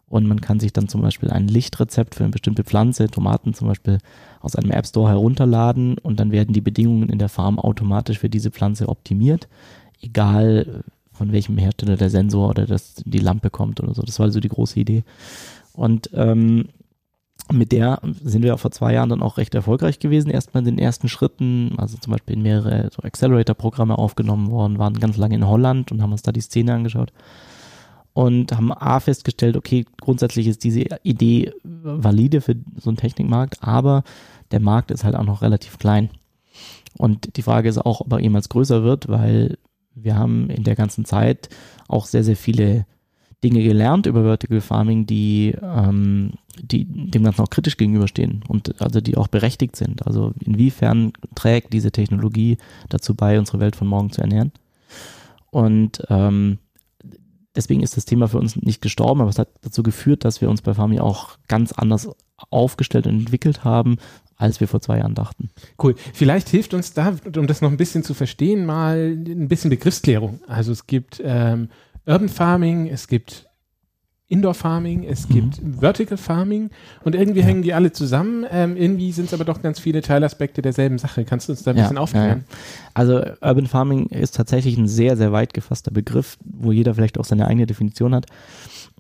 und 0.09 0.27
man 0.27 0.41
kann 0.41 0.61
sich 0.61 0.73
dann 0.73 0.89
zum 0.89 1.03
Beispiel 1.03 1.31
ein 1.31 1.49
Lichtrezept 1.49 2.15
für 2.15 2.25
eine 2.25 2.31
bestimmte 2.31 2.63
Pflanze, 2.63 3.09
Tomaten 3.09 3.55
zum 3.55 3.69
Beispiel, 3.69 3.99
aus 4.41 4.55
einem 4.55 4.71
App 4.71 4.87
Store 4.87 5.09
herunterladen 5.09 5.99
und 5.99 6.21
dann 6.21 6.31
werden 6.31 6.53
die 6.53 6.61
Bedingungen 6.61 7.09
in 7.09 7.19
der 7.19 7.29
Farm 7.29 7.59
automatisch 7.59 8.21
für 8.21 8.29
diese 8.29 8.53
Pflanze 8.53 8.89
optimiert, 8.89 9.49
egal 10.01 10.85
von 11.13 11.33
welchem 11.33 11.59
Hersteller 11.59 11.97
der 11.97 12.11
Sensor 12.11 12.51
oder 12.51 12.67
das, 12.67 12.95
die 13.05 13.19
Lampe 13.19 13.51
kommt 13.51 13.81
oder 13.81 13.95
so. 13.95 14.03
Das 14.03 14.19
war 14.19 14.27
also 14.27 14.39
die 14.39 14.49
große 14.49 14.79
Idee. 14.79 15.03
Und 15.73 16.11
ähm, 16.15 16.69
mit 17.53 17.73
der 17.73 18.01
sind 18.23 18.43
wir 18.43 18.57
vor 18.59 18.71
zwei 18.71 18.93
Jahren 18.93 19.09
dann 19.09 19.23
auch 19.23 19.39
recht 19.39 19.55
erfolgreich 19.55 19.99
gewesen. 19.99 20.31
Erstmal 20.31 20.63
in 20.63 20.77
den 20.77 20.79
ersten 20.79 21.09
Schritten, 21.09 21.75
also 21.79 21.97
zum 21.99 22.13
Beispiel 22.13 22.37
in 22.37 22.43
mehrere 22.43 22.91
so 22.93 23.03
Accelerator-Programme 23.03 23.97
aufgenommen 23.97 24.51
worden, 24.51 24.79
waren 24.79 24.99
ganz 24.99 25.17
lange 25.17 25.37
in 25.37 25.47
Holland 25.47 25.93
und 25.93 26.03
haben 26.03 26.13
uns 26.13 26.23
da 26.23 26.33
die 26.33 26.41
Szene 26.41 26.75
angeschaut 26.75 27.13
und 28.17 28.53
haben 28.53 28.73
A 28.73 28.99
festgestellt, 28.99 29.59
okay, 29.59 29.85
grundsätzlich 30.01 30.47
ist 30.47 30.65
diese 30.65 30.87
Idee 31.03 31.53
valide 31.63 32.41
für 32.41 32.57
so 32.81 32.89
einen 32.89 32.97
Technikmarkt, 32.97 33.63
aber 33.63 34.05
der 34.53 34.61
Markt 34.61 34.91
ist 34.91 35.05
halt 35.05 35.15
auch 35.15 35.25
noch 35.25 35.43
relativ 35.43 35.79
klein. 35.79 36.09
Und 36.97 37.37
die 37.37 37.43
Frage 37.43 37.69
ist 37.69 37.77
auch, 37.77 38.01
ob 38.01 38.11
er 38.13 38.21
jemals 38.21 38.49
größer 38.49 38.83
wird, 38.83 39.09
weil 39.09 39.59
wir 39.95 40.17
haben 40.17 40.49
in 40.49 40.65
der 40.65 40.77
ganzen 40.77 41.05
Zeit 41.05 41.51
auch 41.89 42.07
sehr, 42.07 42.25
sehr 42.25 42.37
viele 42.37 42.87
Dinge 43.45 43.63
gelernt 43.63 44.07
über 44.07 44.23
Vertical 44.23 44.61
Farming, 44.61 45.07
die, 45.07 45.55
ähm, 45.63 46.33
die 46.61 46.85
dem 46.85 47.23
Ganzen 47.23 47.43
auch 47.43 47.51
kritisch 47.51 47.77
gegenüberstehen 47.77 48.43
und 48.49 48.81
also 48.81 49.01
die 49.01 49.17
auch 49.17 49.29
berechtigt 49.29 49.77
sind. 49.77 50.07
Also 50.07 50.33
inwiefern 50.41 51.13
trägt 51.35 51.73
diese 51.73 51.93
Technologie 51.93 52.57
dazu 52.89 53.15
bei, 53.15 53.39
unsere 53.39 53.61
Welt 53.61 53.77
von 53.77 53.89
morgen 53.89 54.11
zu 54.11 54.23
ernähren? 54.23 54.53
Und 55.51 56.03
ähm, 56.09 56.59
deswegen 57.55 57.83
ist 57.83 57.97
das 57.97 58.05
Thema 58.05 58.29
für 58.29 58.39
uns 58.39 58.57
nicht 58.57 58.81
gestorben, 58.81 59.21
aber 59.21 59.31
es 59.31 59.39
hat 59.39 59.49
dazu 59.63 59.83
geführt, 59.83 60.25
dass 60.25 60.41
wir 60.41 60.51
uns 60.51 60.63
bei 60.63 60.75
Farmi 60.75 61.01
auch 61.01 61.37
ganz 61.49 61.73
anders 61.73 62.09
aufgestellt 62.51 63.07
und 63.07 63.19
entwickelt 63.19 63.65
haben, 63.65 63.97
als 64.37 64.61
wir 64.61 64.69
vor 64.69 64.81
zwei 64.81 64.99
Jahren 64.99 65.15
dachten. 65.15 65.51
Cool. 65.83 65.95
Vielleicht 66.13 66.49
hilft 66.49 66.75
uns 66.75 66.93
da, 66.93 67.17
um 67.37 67.47
das 67.47 67.63
noch 67.63 67.71
ein 67.71 67.79
bisschen 67.79 68.03
zu 68.03 68.13
verstehen, 68.13 68.67
mal 68.67 69.17
ein 69.17 69.49
bisschen 69.49 69.71
Begriffsklärung. 69.71 70.41
Also 70.47 70.73
es 70.73 70.87
gibt 70.87 71.23
ähm, 71.25 71.71
Urban 72.07 72.29
Farming, 72.29 72.87
es 72.87 73.09
gibt 73.09 73.47
Indoor 74.29 74.55
Farming, 74.55 75.05
es 75.05 75.29
mhm. 75.29 75.33
gibt 75.35 75.61
Vertical 75.81 76.17
Farming 76.17 76.71
und 77.05 77.15
irgendwie 77.15 77.41
ja. 77.41 77.47
hängen 77.47 77.63
die 77.63 77.75
alle 77.75 77.93
zusammen. 77.93 78.45
Ähm, 78.51 78.77
irgendwie 78.77 79.13
sind 79.13 79.27
es 79.27 79.35
aber 79.35 79.45
doch 79.45 79.63
ganz 79.63 79.79
viele 79.79 80.03
Teilaspekte 80.03 80.63
derselben 80.63 80.99
Sache. 80.99 81.25
Kannst 81.25 81.49
du 81.49 81.53
uns 81.53 81.63
da 81.63 81.71
ein 81.71 81.77
ja, 81.77 81.85
bisschen 81.85 81.99
aufklären? 81.99 82.45
Ja, 82.49 82.57
also 82.95 83.23
Urban 83.41 83.67
Farming 83.67 84.07
ist 84.07 84.35
tatsächlich 84.35 84.77
ein 84.77 84.89
sehr, 84.89 85.17
sehr 85.17 85.31
weit 85.31 85.55
gefasster 85.55 85.93
Begriff, 85.93 86.39
wo 86.45 86.73
jeder 86.73 86.95
vielleicht 86.95 87.19
auch 87.19 87.25
seine 87.25 87.47
eigene 87.47 87.67
Definition 87.67 88.15
hat. 88.15 88.27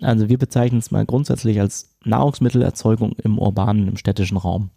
Also 0.00 0.28
wir 0.28 0.38
bezeichnen 0.38 0.78
es 0.78 0.92
mal 0.92 1.04
grundsätzlich 1.04 1.58
als 1.58 1.96
Nahrungsmittelerzeugung 2.04 3.16
im 3.22 3.38
urbanen, 3.38 3.88
im 3.88 3.96
städtischen 3.96 4.36
Raum. 4.36 4.70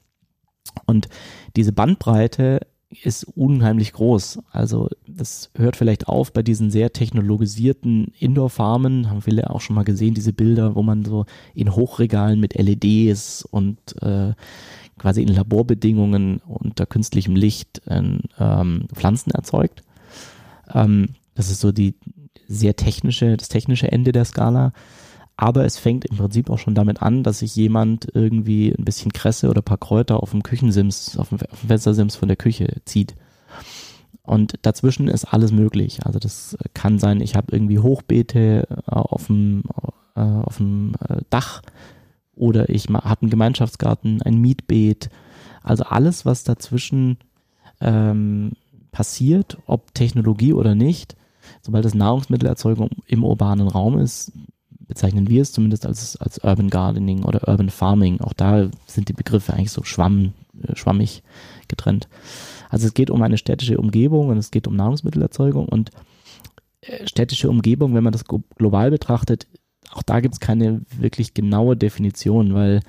Und 0.85 1.09
diese 1.55 1.73
Bandbreite 1.73 2.61
ist 3.03 3.23
unheimlich 3.23 3.93
groß. 3.93 4.39
Also 4.51 4.89
das 5.19 5.51
hört 5.55 5.75
vielleicht 5.75 6.07
auf 6.07 6.33
bei 6.33 6.43
diesen 6.43 6.71
sehr 6.71 6.93
technologisierten 6.93 8.13
Indoor-Farmen, 8.19 9.09
haben 9.09 9.21
viele 9.21 9.49
auch 9.49 9.61
schon 9.61 9.75
mal 9.75 9.83
gesehen, 9.83 10.13
diese 10.13 10.33
Bilder, 10.33 10.75
wo 10.75 10.81
man 10.81 11.05
so 11.05 11.25
in 11.53 11.75
Hochregalen 11.75 12.39
mit 12.39 12.55
LEDs 12.55 13.43
und 13.43 13.77
äh, 14.01 14.33
quasi 14.97 15.21
in 15.21 15.29
Laborbedingungen 15.29 16.41
unter 16.47 16.85
künstlichem 16.85 17.35
Licht 17.35 17.81
äh, 17.87 18.01
ähm, 18.39 18.87
Pflanzen 18.93 19.31
erzeugt. 19.31 19.83
Ähm, 20.73 21.09
Das 21.35 21.49
ist 21.49 21.61
so 21.61 21.71
die 21.71 21.95
sehr 22.49 22.75
technische, 22.75 23.37
das 23.37 23.47
technische 23.47 23.89
Ende 23.91 24.11
der 24.11 24.25
Skala. 24.25 24.73
Aber 25.37 25.63
es 25.63 25.77
fängt 25.77 26.03
im 26.03 26.17
Prinzip 26.17 26.49
auch 26.49 26.59
schon 26.59 26.75
damit 26.75 27.01
an, 27.01 27.23
dass 27.23 27.39
sich 27.39 27.55
jemand 27.55 28.09
irgendwie 28.13 28.75
ein 28.77 28.83
bisschen 28.83 29.13
Kresse 29.13 29.49
oder 29.49 29.61
ein 29.61 29.63
paar 29.63 29.77
Kräuter 29.77 30.21
auf 30.21 30.31
dem 30.31 30.43
Küchensims, 30.43 31.17
auf 31.17 31.29
dem 31.29 31.37
Fenstersims 31.37 32.17
von 32.17 32.27
der 32.27 32.35
Küche 32.35 32.67
zieht. 32.83 33.15
Und 34.29 34.59
dazwischen 34.61 35.07
ist 35.07 35.25
alles 35.25 35.51
möglich. 35.51 36.05
Also 36.05 36.19
das 36.19 36.55
kann 36.75 36.99
sein, 36.99 37.19
ich 37.19 37.35
habe 37.35 37.51
irgendwie 37.51 37.79
Hochbeete 37.79 38.67
äh, 38.69 38.75
auf 38.91 39.25
dem, 39.25 39.63
äh, 40.15 40.21
auf 40.21 40.57
dem 40.57 40.93
äh, 41.09 41.21
Dach 41.31 41.63
oder 42.35 42.69
ich 42.69 42.89
habe 42.89 43.21
einen 43.23 43.31
Gemeinschaftsgarten, 43.31 44.21
ein 44.21 44.39
Mietbeet. 44.39 45.09
Also 45.63 45.83
alles, 45.85 46.27
was 46.27 46.43
dazwischen 46.43 47.17
ähm, 47.81 48.51
passiert, 48.91 49.57
ob 49.65 49.95
Technologie 49.95 50.53
oder 50.53 50.75
nicht, 50.75 51.15
sobald 51.63 51.85
es 51.85 51.95
Nahrungsmittelerzeugung 51.95 52.91
im 53.07 53.23
urbanen 53.23 53.67
Raum 53.67 53.97
ist, 53.97 54.31
bezeichnen 54.69 55.27
wir 55.27 55.41
es 55.41 55.53
zumindest 55.53 55.87
als, 55.87 56.17
als 56.17 56.37
Urban 56.43 56.69
Gardening 56.69 57.23
oder 57.23 57.47
Urban 57.47 57.71
Farming. 57.71 58.21
Auch 58.21 58.33
da 58.33 58.69
sind 58.85 59.09
die 59.09 59.13
Begriffe 59.13 59.53
eigentlich 59.53 59.71
so 59.71 59.83
schwamm, 59.83 60.33
schwammig 60.75 61.23
getrennt. 61.67 62.07
Also 62.69 62.87
es 62.87 62.93
geht 62.93 63.09
um 63.09 63.21
eine 63.21 63.37
städtische 63.37 63.77
Umgebung 63.77 64.29
und 64.29 64.37
es 64.37 64.51
geht 64.51 64.67
um 64.67 64.75
Nahrungsmittelerzeugung 64.75 65.67
und 65.67 65.89
äh, 66.81 67.05
städtische 67.07 67.49
Umgebung, 67.49 67.93
wenn 67.93 68.03
man 68.03 68.13
das 68.13 68.23
global 68.25 68.91
betrachtet, 68.91 69.47
auch 69.91 70.03
da 70.03 70.19
gibt 70.19 70.35
es 70.35 70.39
keine 70.39 70.81
wirklich 70.97 71.33
genaue 71.33 71.75
Definition, 71.75 72.53
weil 72.53 72.81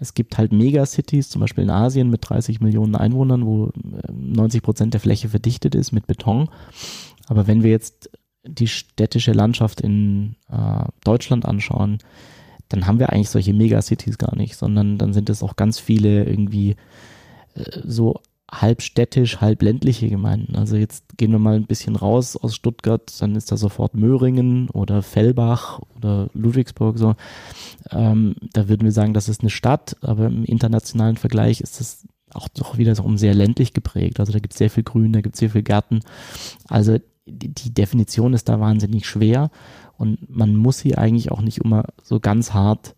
es 0.00 0.14
gibt 0.14 0.36
halt 0.36 0.52
Megacities, 0.52 1.28
zum 1.28 1.40
Beispiel 1.40 1.62
in 1.64 1.70
Asien 1.70 2.10
mit 2.10 2.28
30 2.28 2.60
Millionen 2.60 2.96
Einwohnern, 2.96 3.46
wo 3.46 3.70
90 4.12 4.58
äh, 4.58 4.64
Prozent 4.64 4.94
der 4.94 5.00
Fläche 5.00 5.28
verdichtet 5.28 5.76
ist 5.76 5.92
mit 5.92 6.08
Beton. 6.08 6.48
Aber 7.28 7.46
wenn 7.46 7.62
wir 7.62 7.70
jetzt 7.70 8.10
die 8.44 8.66
städtische 8.66 9.32
Landschaft 9.32 9.80
in 9.80 10.34
äh, 10.50 10.84
Deutschland 11.04 11.46
anschauen, 11.46 11.98
dann 12.68 12.86
haben 12.86 12.98
wir 12.98 13.10
eigentlich 13.10 13.30
solche 13.30 13.54
Megacities 13.54 14.18
gar 14.18 14.34
nicht, 14.34 14.56
sondern 14.56 14.98
dann 14.98 15.12
sind 15.12 15.30
es 15.30 15.42
auch 15.42 15.54
ganz 15.54 15.78
viele 15.78 16.24
irgendwie 16.24 16.74
äh, 17.54 17.80
so 17.84 18.20
halb 18.52 18.82
städtisch, 18.82 19.40
halb 19.40 19.62
ländliche 19.62 20.08
Gemeinden. 20.08 20.56
Also 20.56 20.76
jetzt 20.76 21.16
gehen 21.16 21.32
wir 21.32 21.38
mal 21.38 21.56
ein 21.56 21.66
bisschen 21.66 21.96
raus 21.96 22.36
aus 22.36 22.54
Stuttgart, 22.54 23.10
dann 23.20 23.34
ist 23.34 23.50
da 23.50 23.56
sofort 23.56 23.94
Möhringen 23.94 24.68
oder 24.68 25.02
Fellbach 25.02 25.80
oder 25.96 26.28
Ludwigsburg 26.34 26.98
so. 26.98 27.14
Ähm, 27.90 28.36
da 28.52 28.68
würden 28.68 28.84
wir 28.84 28.92
sagen, 28.92 29.14
das 29.14 29.30
ist 29.30 29.40
eine 29.40 29.50
Stadt, 29.50 29.96
aber 30.02 30.26
im 30.26 30.44
internationalen 30.44 31.16
Vergleich 31.16 31.62
ist 31.62 31.80
das 31.80 32.06
auch 32.34 32.48
doch 32.48 32.76
wieder 32.76 32.94
so 32.94 33.16
sehr 33.16 33.34
ländlich 33.34 33.72
geprägt. 33.72 34.20
Also 34.20 34.32
da 34.32 34.38
gibt 34.38 34.52
es 34.52 34.58
sehr 34.58 34.70
viel 34.70 34.84
Grün, 34.84 35.12
da 35.12 35.22
gibt 35.22 35.34
es 35.34 35.40
sehr 35.40 35.50
viel 35.50 35.62
Gärten. 35.62 36.00
Also 36.68 36.98
die, 37.26 37.48
die 37.48 37.72
Definition 37.72 38.34
ist 38.34 38.48
da 38.48 38.60
wahnsinnig 38.60 39.06
schwer 39.06 39.50
und 39.96 40.28
man 40.28 40.56
muss 40.56 40.78
sie 40.78 40.98
eigentlich 40.98 41.30
auch 41.30 41.40
nicht 41.40 41.58
immer 41.58 41.84
so 42.02 42.20
ganz 42.20 42.52
hart 42.52 42.94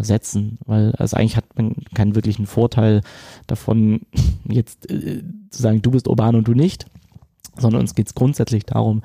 setzen, 0.00 0.58
weil 0.66 0.92
also 0.96 1.16
eigentlich 1.16 1.36
hat 1.36 1.56
man 1.56 1.74
keinen 1.94 2.14
wirklichen 2.14 2.46
Vorteil 2.46 3.02
davon, 3.46 4.02
jetzt 4.48 4.90
äh, 4.90 5.22
zu 5.50 5.62
sagen, 5.62 5.82
du 5.82 5.90
bist 5.90 6.08
urban 6.08 6.34
und 6.34 6.48
du 6.48 6.54
nicht, 6.54 6.86
sondern 7.58 7.80
uns 7.80 7.94
geht 7.94 8.06
es 8.08 8.14
grundsätzlich 8.14 8.64
darum, 8.64 9.02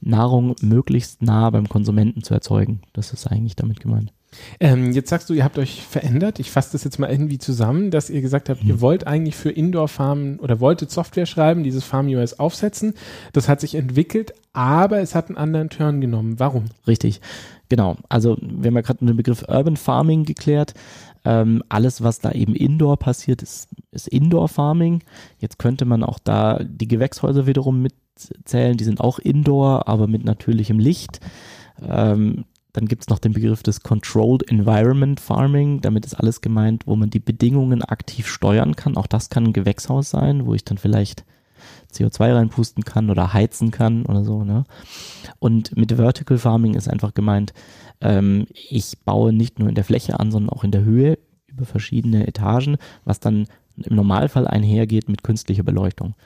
Nahrung 0.00 0.54
möglichst 0.60 1.22
nah 1.22 1.48
beim 1.50 1.68
Konsumenten 1.68 2.22
zu 2.22 2.34
erzeugen. 2.34 2.82
Das 2.92 3.12
ist 3.12 3.26
eigentlich 3.26 3.56
damit 3.56 3.80
gemeint. 3.80 4.12
Ähm, 4.60 4.92
jetzt 4.92 5.10
sagst 5.10 5.28
du, 5.30 5.34
ihr 5.34 5.44
habt 5.44 5.58
euch 5.58 5.82
verändert. 5.82 6.38
Ich 6.40 6.50
fasse 6.50 6.72
das 6.72 6.84
jetzt 6.84 6.98
mal 6.98 7.10
irgendwie 7.10 7.38
zusammen, 7.38 7.90
dass 7.90 8.10
ihr 8.10 8.20
gesagt 8.20 8.48
habt, 8.48 8.62
mhm. 8.62 8.70
ihr 8.70 8.80
wollt 8.80 9.06
eigentlich 9.06 9.36
für 9.36 9.50
Indoor-Farmen 9.50 10.38
oder 10.38 10.60
wolltet 10.60 10.90
Software 10.90 11.26
schreiben, 11.26 11.64
dieses 11.64 11.84
Farm 11.84 12.08
US 12.08 12.38
aufsetzen. 12.38 12.94
Das 13.32 13.48
hat 13.48 13.60
sich 13.60 13.74
entwickelt, 13.74 14.32
aber 14.52 14.98
es 15.00 15.14
hat 15.14 15.28
einen 15.28 15.38
anderen 15.38 15.70
Turn 15.70 16.00
genommen. 16.00 16.38
Warum? 16.38 16.64
Richtig. 16.86 17.20
Genau. 17.68 17.96
Also, 18.08 18.36
wir 18.40 18.68
haben 18.68 18.76
ja 18.76 18.82
gerade 18.82 19.04
den 19.04 19.16
Begriff 19.16 19.44
Urban 19.48 19.76
Farming 19.76 20.24
geklärt. 20.24 20.74
Ähm, 21.24 21.62
alles, 21.68 22.02
was 22.02 22.20
da 22.20 22.32
eben 22.32 22.54
indoor 22.54 22.98
passiert, 22.98 23.42
ist, 23.42 23.68
ist 23.92 24.08
Indoor 24.08 24.48
Farming. 24.48 25.02
Jetzt 25.38 25.58
könnte 25.58 25.86
man 25.86 26.04
auch 26.04 26.18
da 26.18 26.60
die 26.62 26.88
Gewächshäuser 26.88 27.46
wiederum 27.46 27.82
mitzählen. 27.82 28.76
Die 28.76 28.84
sind 28.84 29.00
auch 29.00 29.18
Indoor, 29.18 29.88
aber 29.88 30.06
mit 30.06 30.24
natürlichem 30.24 30.78
Licht. 30.78 31.20
Ähm, 31.82 32.44
dann 32.74 32.86
gibt 32.86 33.04
es 33.04 33.08
noch 33.08 33.20
den 33.20 33.32
Begriff 33.32 33.62
des 33.62 33.82
Controlled 33.82 34.50
Environment 34.50 35.20
Farming. 35.20 35.80
Damit 35.80 36.04
ist 36.04 36.14
alles 36.14 36.40
gemeint, 36.40 36.88
wo 36.88 36.96
man 36.96 37.08
die 37.08 37.20
Bedingungen 37.20 37.82
aktiv 37.82 38.26
steuern 38.26 38.74
kann. 38.74 38.96
Auch 38.96 39.06
das 39.06 39.30
kann 39.30 39.44
ein 39.44 39.52
Gewächshaus 39.52 40.10
sein, 40.10 40.44
wo 40.44 40.54
ich 40.54 40.64
dann 40.64 40.76
vielleicht 40.76 41.24
CO2 41.92 42.34
reinpusten 42.34 42.82
kann 42.82 43.10
oder 43.10 43.32
heizen 43.32 43.70
kann 43.70 44.04
oder 44.06 44.24
so. 44.24 44.42
Ne? 44.42 44.64
Und 45.38 45.76
mit 45.76 45.92
Vertical 45.92 46.36
Farming 46.36 46.74
ist 46.74 46.88
einfach 46.88 47.14
gemeint, 47.14 47.54
ähm, 48.00 48.46
ich 48.52 48.98
baue 49.04 49.32
nicht 49.32 49.60
nur 49.60 49.68
in 49.68 49.76
der 49.76 49.84
Fläche 49.84 50.18
an, 50.18 50.32
sondern 50.32 50.50
auch 50.50 50.64
in 50.64 50.72
der 50.72 50.82
Höhe 50.82 51.16
über 51.46 51.66
verschiedene 51.66 52.26
Etagen, 52.26 52.76
was 53.04 53.20
dann 53.20 53.46
im 53.76 53.94
Normalfall 53.94 54.48
einhergeht 54.48 55.08
mit 55.08 55.22
künstlicher 55.22 55.62
Beleuchtung. 55.62 56.16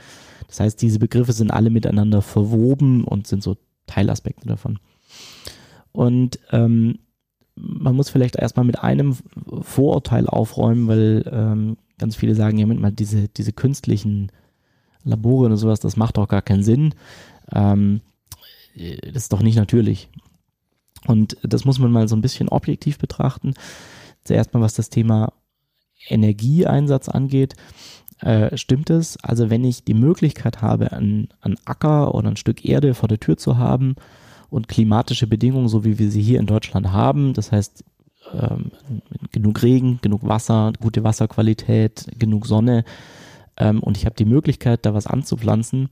Das 0.46 0.60
heißt, 0.60 0.80
diese 0.80 0.98
Begriffe 0.98 1.34
sind 1.34 1.50
alle 1.50 1.68
miteinander 1.68 2.22
verwoben 2.22 3.04
und 3.04 3.26
sind 3.26 3.42
so 3.42 3.58
Teilaspekte 3.86 4.48
davon. 4.48 4.78
Und 5.98 6.38
ähm, 6.52 7.00
man 7.56 7.96
muss 7.96 8.08
vielleicht 8.08 8.36
erstmal 8.36 8.64
mit 8.64 8.78
einem 8.78 9.16
Vorurteil 9.62 10.28
aufräumen, 10.28 10.86
weil 10.86 11.28
ähm, 11.28 11.76
ganz 11.98 12.14
viele 12.14 12.36
sagen, 12.36 12.56
ja, 12.56 12.66
mit 12.66 12.78
mal 12.78 12.92
diese, 12.92 13.26
diese 13.26 13.52
künstlichen 13.52 14.30
Labore 15.02 15.46
und 15.46 15.56
sowas, 15.56 15.80
das 15.80 15.96
macht 15.96 16.16
doch 16.16 16.28
gar 16.28 16.40
keinen 16.40 16.62
Sinn. 16.62 16.94
Ähm, 17.52 18.00
das 18.76 19.24
ist 19.24 19.32
doch 19.32 19.42
nicht 19.42 19.56
natürlich. 19.56 20.08
Und 21.08 21.36
das 21.42 21.64
muss 21.64 21.80
man 21.80 21.90
mal 21.90 22.06
so 22.06 22.14
ein 22.14 22.22
bisschen 22.22 22.48
objektiv 22.48 22.98
betrachten. 22.98 23.54
Zuerst 24.22 24.54
mal, 24.54 24.60
was 24.60 24.74
das 24.74 24.90
Thema 24.90 25.32
Energieeinsatz 26.08 27.08
angeht, 27.08 27.56
äh, 28.20 28.56
stimmt 28.56 28.90
es. 28.90 29.16
Also 29.24 29.50
wenn 29.50 29.64
ich 29.64 29.82
die 29.82 29.94
Möglichkeit 29.94 30.62
habe, 30.62 30.92
einen, 30.92 31.30
einen 31.40 31.58
Acker 31.64 32.14
oder 32.14 32.28
ein 32.28 32.36
Stück 32.36 32.64
Erde 32.64 32.94
vor 32.94 33.08
der 33.08 33.18
Tür 33.18 33.36
zu 33.36 33.58
haben, 33.58 33.96
und 34.50 34.68
klimatische 34.68 35.26
Bedingungen, 35.26 35.68
so 35.68 35.84
wie 35.84 35.98
wir 35.98 36.10
sie 36.10 36.22
hier 36.22 36.40
in 36.40 36.46
Deutschland 36.46 36.92
haben. 36.92 37.34
Das 37.34 37.52
heißt, 37.52 37.84
ähm, 38.32 38.70
genug 39.32 39.62
Regen, 39.62 39.98
genug 40.02 40.26
Wasser, 40.26 40.72
gute 40.80 41.04
Wasserqualität, 41.04 42.06
genug 42.18 42.46
Sonne 42.46 42.84
ähm, 43.56 43.80
und 43.80 43.96
ich 43.96 44.06
habe 44.06 44.16
die 44.16 44.24
Möglichkeit, 44.24 44.86
da 44.86 44.94
was 44.94 45.06
anzupflanzen, 45.06 45.88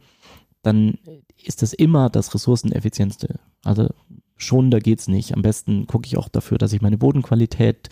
dann 0.62 0.98
ist 1.42 1.62
das 1.62 1.72
immer 1.72 2.10
das 2.10 2.34
ressourceneffizientste. 2.34 3.38
Also 3.64 3.88
schon, 4.36 4.70
da 4.70 4.78
geht's 4.78 5.08
nicht. 5.08 5.34
Am 5.34 5.42
besten 5.42 5.86
gucke 5.86 6.06
ich 6.06 6.16
auch 6.16 6.28
dafür, 6.28 6.58
dass 6.58 6.72
ich 6.72 6.82
meine 6.82 6.98
Bodenqualität 6.98 7.88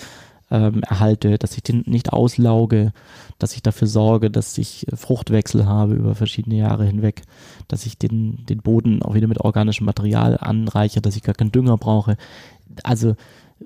ähm, 0.50 0.82
erhalte, 0.82 1.38
dass 1.38 1.56
ich 1.56 1.62
den 1.62 1.84
nicht 1.86 2.12
auslauge, 2.12 2.92
dass 3.38 3.54
ich 3.54 3.62
dafür 3.62 3.88
sorge, 3.88 4.30
dass 4.30 4.56
ich 4.58 4.86
Fruchtwechsel 4.94 5.66
habe 5.66 5.94
über 5.94 6.14
verschiedene 6.14 6.56
Jahre 6.56 6.84
hinweg, 6.84 7.22
dass 7.68 7.86
ich 7.86 7.98
den, 7.98 8.44
den 8.46 8.58
Boden 8.58 9.02
auch 9.02 9.14
wieder 9.14 9.26
mit 9.26 9.40
organischem 9.40 9.86
Material 9.86 10.36
anreiche, 10.38 11.00
dass 11.00 11.16
ich 11.16 11.22
gar 11.22 11.34
keinen 11.34 11.52
Dünger 11.52 11.78
brauche. 11.78 12.16
Also 12.82 13.14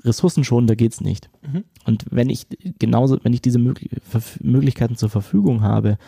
Ressourcen 0.04 0.44
schon, 0.44 0.66
da 0.66 0.74
geht's 0.74 1.00
nicht. 1.00 1.28
Mhm. 1.42 1.64
Und 1.84 2.04
wenn 2.10 2.30
ich 2.30 2.46
genauso, 2.78 3.18
wenn 3.22 3.32
ich 3.32 3.42
diese 3.42 3.58
Möglich 3.58 3.90
Möglichkeiten 4.40 4.96
zur 4.96 5.10
Verfügung 5.10 5.62
habe 5.62 5.98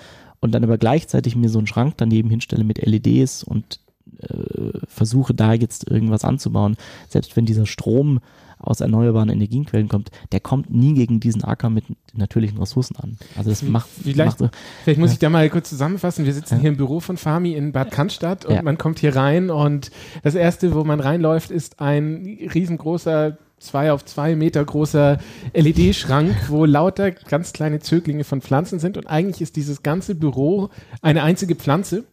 und 0.40 0.52
dann 0.52 0.64
aber 0.64 0.78
gleichzeitig 0.78 1.36
mir 1.36 1.48
so 1.48 1.58
einen 1.58 1.66
Schrank 1.66 1.94
daneben 1.96 2.30
hinstelle 2.30 2.64
mit 2.64 2.84
LEDs 2.84 3.42
und 3.42 3.80
äh, 4.18 4.78
versuche 4.86 5.34
da 5.34 5.52
jetzt 5.52 5.90
irgendwas 5.90 6.24
anzubauen, 6.24 6.76
selbst 7.08 7.36
wenn 7.36 7.46
dieser 7.46 7.66
Strom 7.66 8.20
aus 8.60 8.80
erneuerbaren 8.80 9.30
Energienquellen 9.30 9.88
kommt, 9.88 10.10
der 10.32 10.40
kommt 10.40 10.70
nie 10.70 10.94
gegen 10.94 11.20
diesen 11.20 11.44
Acker 11.44 11.70
mit 11.70 11.84
natürlichen 12.12 12.58
Ressourcen 12.58 12.96
an. 12.96 13.16
Also 13.36 13.50
das 13.50 13.62
macht. 13.62 13.88
Vielleicht, 14.02 14.40
macht, 14.40 14.56
vielleicht 14.84 15.00
muss 15.00 15.10
ja. 15.10 15.14
ich 15.14 15.18
da 15.18 15.30
mal 15.30 15.48
kurz 15.50 15.70
zusammenfassen. 15.70 16.24
Wir 16.24 16.34
sitzen 16.34 16.56
ja. 16.56 16.60
hier 16.60 16.70
im 16.70 16.76
Büro 16.76 17.00
von 17.00 17.16
Fami 17.16 17.54
in 17.54 17.72
Bad 17.72 17.90
Cannstatt 17.90 18.44
und 18.44 18.54
ja. 18.54 18.62
man 18.62 18.78
kommt 18.78 18.98
hier 18.98 19.16
rein 19.16 19.50
und 19.50 19.90
das 20.22 20.34
erste, 20.34 20.74
wo 20.74 20.84
man 20.84 21.00
reinläuft, 21.00 21.50
ist 21.50 21.80
ein 21.80 22.38
riesengroßer 22.54 23.38
zwei 23.60 23.92
auf 23.92 24.04
zwei 24.04 24.34
Meter 24.34 24.64
großer 24.64 25.18
LED-Schrank, 25.54 26.34
wo 26.48 26.64
lauter 26.64 27.10
ganz 27.12 27.52
kleine 27.52 27.78
Zöglinge 27.78 28.24
von 28.24 28.40
Pflanzen 28.40 28.80
sind 28.80 28.96
und 28.96 29.06
eigentlich 29.06 29.42
ist 29.42 29.56
dieses 29.56 29.82
ganze 29.82 30.14
Büro 30.14 30.70
eine 31.02 31.22
einzige 31.22 31.54
Pflanze. 31.54 32.04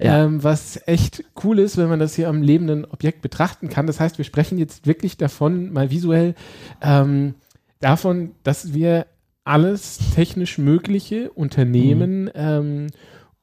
Ja. 0.00 0.24
Ähm, 0.24 0.44
was 0.44 0.80
echt 0.86 1.24
cool 1.42 1.58
ist, 1.58 1.76
wenn 1.76 1.88
man 1.88 1.98
das 1.98 2.14
hier 2.14 2.28
am 2.28 2.42
lebenden 2.42 2.84
Objekt 2.84 3.22
betrachten 3.22 3.68
kann. 3.70 3.86
Das 3.86 4.00
heißt, 4.00 4.18
wir 4.18 4.24
sprechen 4.24 4.58
jetzt 4.58 4.86
wirklich 4.86 5.16
davon, 5.16 5.72
mal 5.72 5.90
visuell, 5.90 6.34
ähm, 6.82 7.34
davon, 7.80 8.32
dass 8.42 8.74
wir 8.74 9.06
alles 9.44 9.98
technisch 10.14 10.58
Mögliche 10.58 11.30
unternehmen, 11.30 12.24
mhm. 12.24 12.30
ähm, 12.34 12.86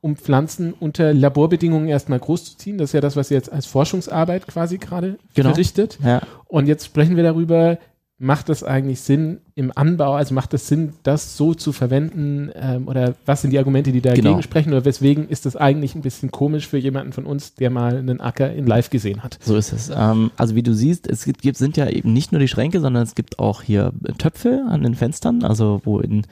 um 0.01 0.15
Pflanzen 0.15 0.74
unter 0.74 1.13
Laborbedingungen 1.13 1.89
erstmal 1.89 2.20
großzuziehen. 2.20 2.77
Das 2.77 2.89
ist 2.89 2.94
ja 2.94 3.01
das, 3.01 3.15
was 3.15 3.32
ihr 3.32 3.38
jetzt 3.38 3.51
als 3.51 3.65
Forschungsarbeit 3.65 4.48
quasi 4.48 4.77
gerade 4.77 5.18
genau. 5.34 5.50
verrichtet. 5.50 6.00
Ja. 6.03 6.22
Und 6.46 6.68
jetzt 6.68 6.86
sprechen 6.86 7.15
wir 7.15 7.24
darüber, 7.24 7.77
macht 8.20 8.50
es 8.50 8.65
eigentlich 8.65 9.00
Sinn 9.00 9.39
im 9.56 9.72
Anbau, 9.74 10.13
also 10.13 10.34
macht 10.34 10.53
es 10.53 10.68
Sinn, 10.68 10.94
das 11.03 11.38
so 11.38 11.53
zu 11.53 11.72
verwenden 11.72 12.51
ähm, 12.53 12.88
oder 12.89 13.15
was 13.25 13.41
sind 13.41 13.51
die 13.51 13.58
Argumente, 13.58 13.94
die 13.94 14.01
dagegen 14.01 14.27
genau. 14.27 14.41
sprechen 14.41 14.74
oder 14.74 14.84
weswegen 14.84 15.29
ist 15.29 15.46
das 15.46 15.56
eigentlich 15.56 15.96
ein 15.96 16.01
bisschen 16.01 16.29
komisch 16.29 16.68
für 16.68 16.77
jemanden 16.77 17.13
von 17.13 17.25
uns, 17.25 17.56
der 17.56 17.70
mal 17.70 17.98
einen 17.98 18.20
Acker 18.20 18.51
in 18.53 18.68
live 18.68 18.89
gesehen 18.89 19.24
hat? 19.24 19.39
So 19.41 19.56
ist 19.56 19.72
es. 19.72 19.89
Ähm, 19.89 20.32
also 20.36 20.56
wie 20.56 20.63
du 20.63 20.74
siehst, 20.74 21.08
es 21.08 21.24
gibt, 21.24 21.58
sind 21.58 21.77
ja 21.77 21.89
eben 21.89 22.12
nicht 22.12 22.34
nur 22.34 22.39
die 22.39 22.50
Schränke, 22.50 22.82
sondern 22.82 23.03
es 23.03 23.15
gibt 23.15 23.39
auch 23.39 23.62
hier 23.62 23.94
Töpfe 24.18 24.65
an 24.70 24.84
den 24.84 24.96
Fenstern, 24.96 25.44
also 25.44 25.82
wo 25.86 26.00
in 26.00 26.25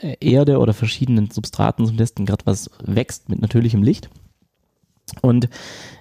Erde 0.00 0.58
oder 0.58 0.74
verschiedenen 0.74 1.30
Substraten 1.30 1.86
zum 1.86 1.96
Testen 1.96 2.26
gerade 2.26 2.44
was 2.46 2.70
wächst 2.84 3.28
mit 3.28 3.40
natürlichem 3.40 3.82
Licht. 3.82 4.10
Und 5.22 5.48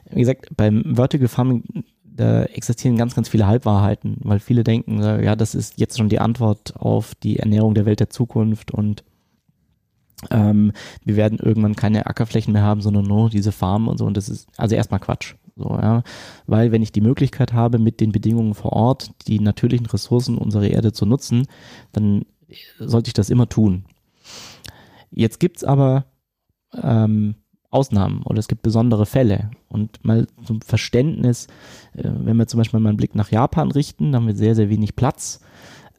wie 0.10 0.20
gesagt, 0.20 0.50
beim 0.56 0.96
Vertical 0.96 1.28
Farming 1.28 1.64
da 2.04 2.44
existieren 2.44 2.96
ganz, 2.96 3.14
ganz 3.14 3.28
viele 3.28 3.46
Halbwahrheiten, 3.46 4.18
weil 4.22 4.40
viele 4.40 4.64
denken, 4.64 5.02
ja, 5.02 5.36
das 5.36 5.54
ist 5.54 5.80
jetzt 5.80 5.98
schon 5.98 6.10
die 6.10 6.20
Antwort 6.20 6.76
auf 6.78 7.14
die 7.16 7.40
Ernährung 7.40 7.74
der 7.74 7.86
Welt 7.86 8.00
der 8.00 8.10
Zukunft 8.10 8.72
und 8.72 9.04
ähm, 10.32 10.72
wir 11.04 11.18
werden 11.18 11.40
irgendwann 11.40 11.76
keine 11.76 12.06
Ackerflächen 12.06 12.54
mehr 12.54 12.64
haben, 12.64 12.82
sondern 12.82 13.06
nur 13.06 13.30
diese 13.30 13.52
Farmen 13.52 13.90
und 13.90 13.98
so. 13.98 14.06
Und 14.06 14.16
das 14.16 14.30
ist 14.30 14.48
also 14.58 14.76
erstmal 14.76 15.02
Quatsch. 15.02 15.36
So, 15.58 15.70
ja. 15.70 16.04
Weil 16.48 16.72
wenn 16.72 16.82
ich 16.82 16.92
die 16.92 17.02
Möglichkeit 17.02 17.54
habe, 17.54 17.80
mit 17.80 18.00
den 18.00 18.12
Bedingungen 18.12 18.56
vor 18.56 18.74
Ort 18.74 19.12
die 19.28 19.40
natürlichen 19.40 19.86
Ressourcen 19.86 20.38
unserer 20.38 20.68
Erde 20.68 20.94
zu 20.94 21.06
nutzen, 21.06 21.48
dann 21.92 22.26
sollte 22.80 23.10
ich 23.10 23.14
das 23.14 23.30
immer 23.30 23.50
tun. 23.50 23.86
Jetzt 25.12 25.40
gibt's 25.40 25.64
aber 25.64 26.06
ähm, 26.82 27.36
Ausnahmen 27.76 28.24
oder 28.24 28.40
es 28.40 28.48
gibt 28.48 28.62
besondere 28.62 29.06
Fälle. 29.06 29.52
Und 29.70 30.04
mal 30.04 30.28
zum 30.46 30.62
Verständnis, 30.62 31.48
äh, 31.94 32.04
wenn 32.04 32.38
wir 32.38 32.48
zum 32.48 32.60
Beispiel 32.60 32.80
mal 32.80 32.90
einen 32.90 32.98
Blick 32.98 33.16
nach 33.16 33.32
Japan 33.32 33.72
richten, 33.72 34.12
da 34.12 34.18
haben 34.18 34.28
wir 34.28 34.36
sehr, 34.36 34.56
sehr 34.56 34.70
wenig 34.70 34.96
Platz. 34.96 35.42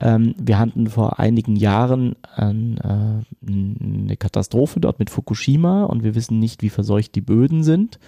Ähm, 0.00 0.34
wir 0.38 0.58
hatten 0.58 0.88
vor 0.88 1.18
einigen 1.18 1.56
Jahren 1.56 2.16
ein, 2.34 2.78
äh, 2.78 3.50
eine 3.50 4.16
Katastrophe 4.16 4.80
dort 4.80 4.98
mit 4.98 5.10
Fukushima 5.10 5.84
und 5.84 6.02
wir 6.02 6.14
wissen 6.14 6.38
nicht, 6.38 6.62
wie 6.62 6.70
verseucht 6.70 7.14
die 7.14 7.20
Böden 7.20 7.62
sind. 7.62 7.98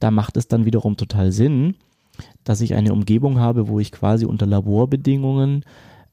Da 0.00 0.10
macht 0.10 0.36
es 0.36 0.48
dann 0.48 0.64
wiederum 0.64 0.96
total 0.96 1.32
Sinn, 1.32 1.76
dass 2.42 2.60
ich 2.60 2.74
eine 2.74 2.92
Umgebung 2.92 3.38
habe, 3.38 3.68
wo 3.68 3.80
ich 3.80 3.92
quasi 3.92 4.26
unter 4.26 4.46
Laborbedingungen 4.46 5.64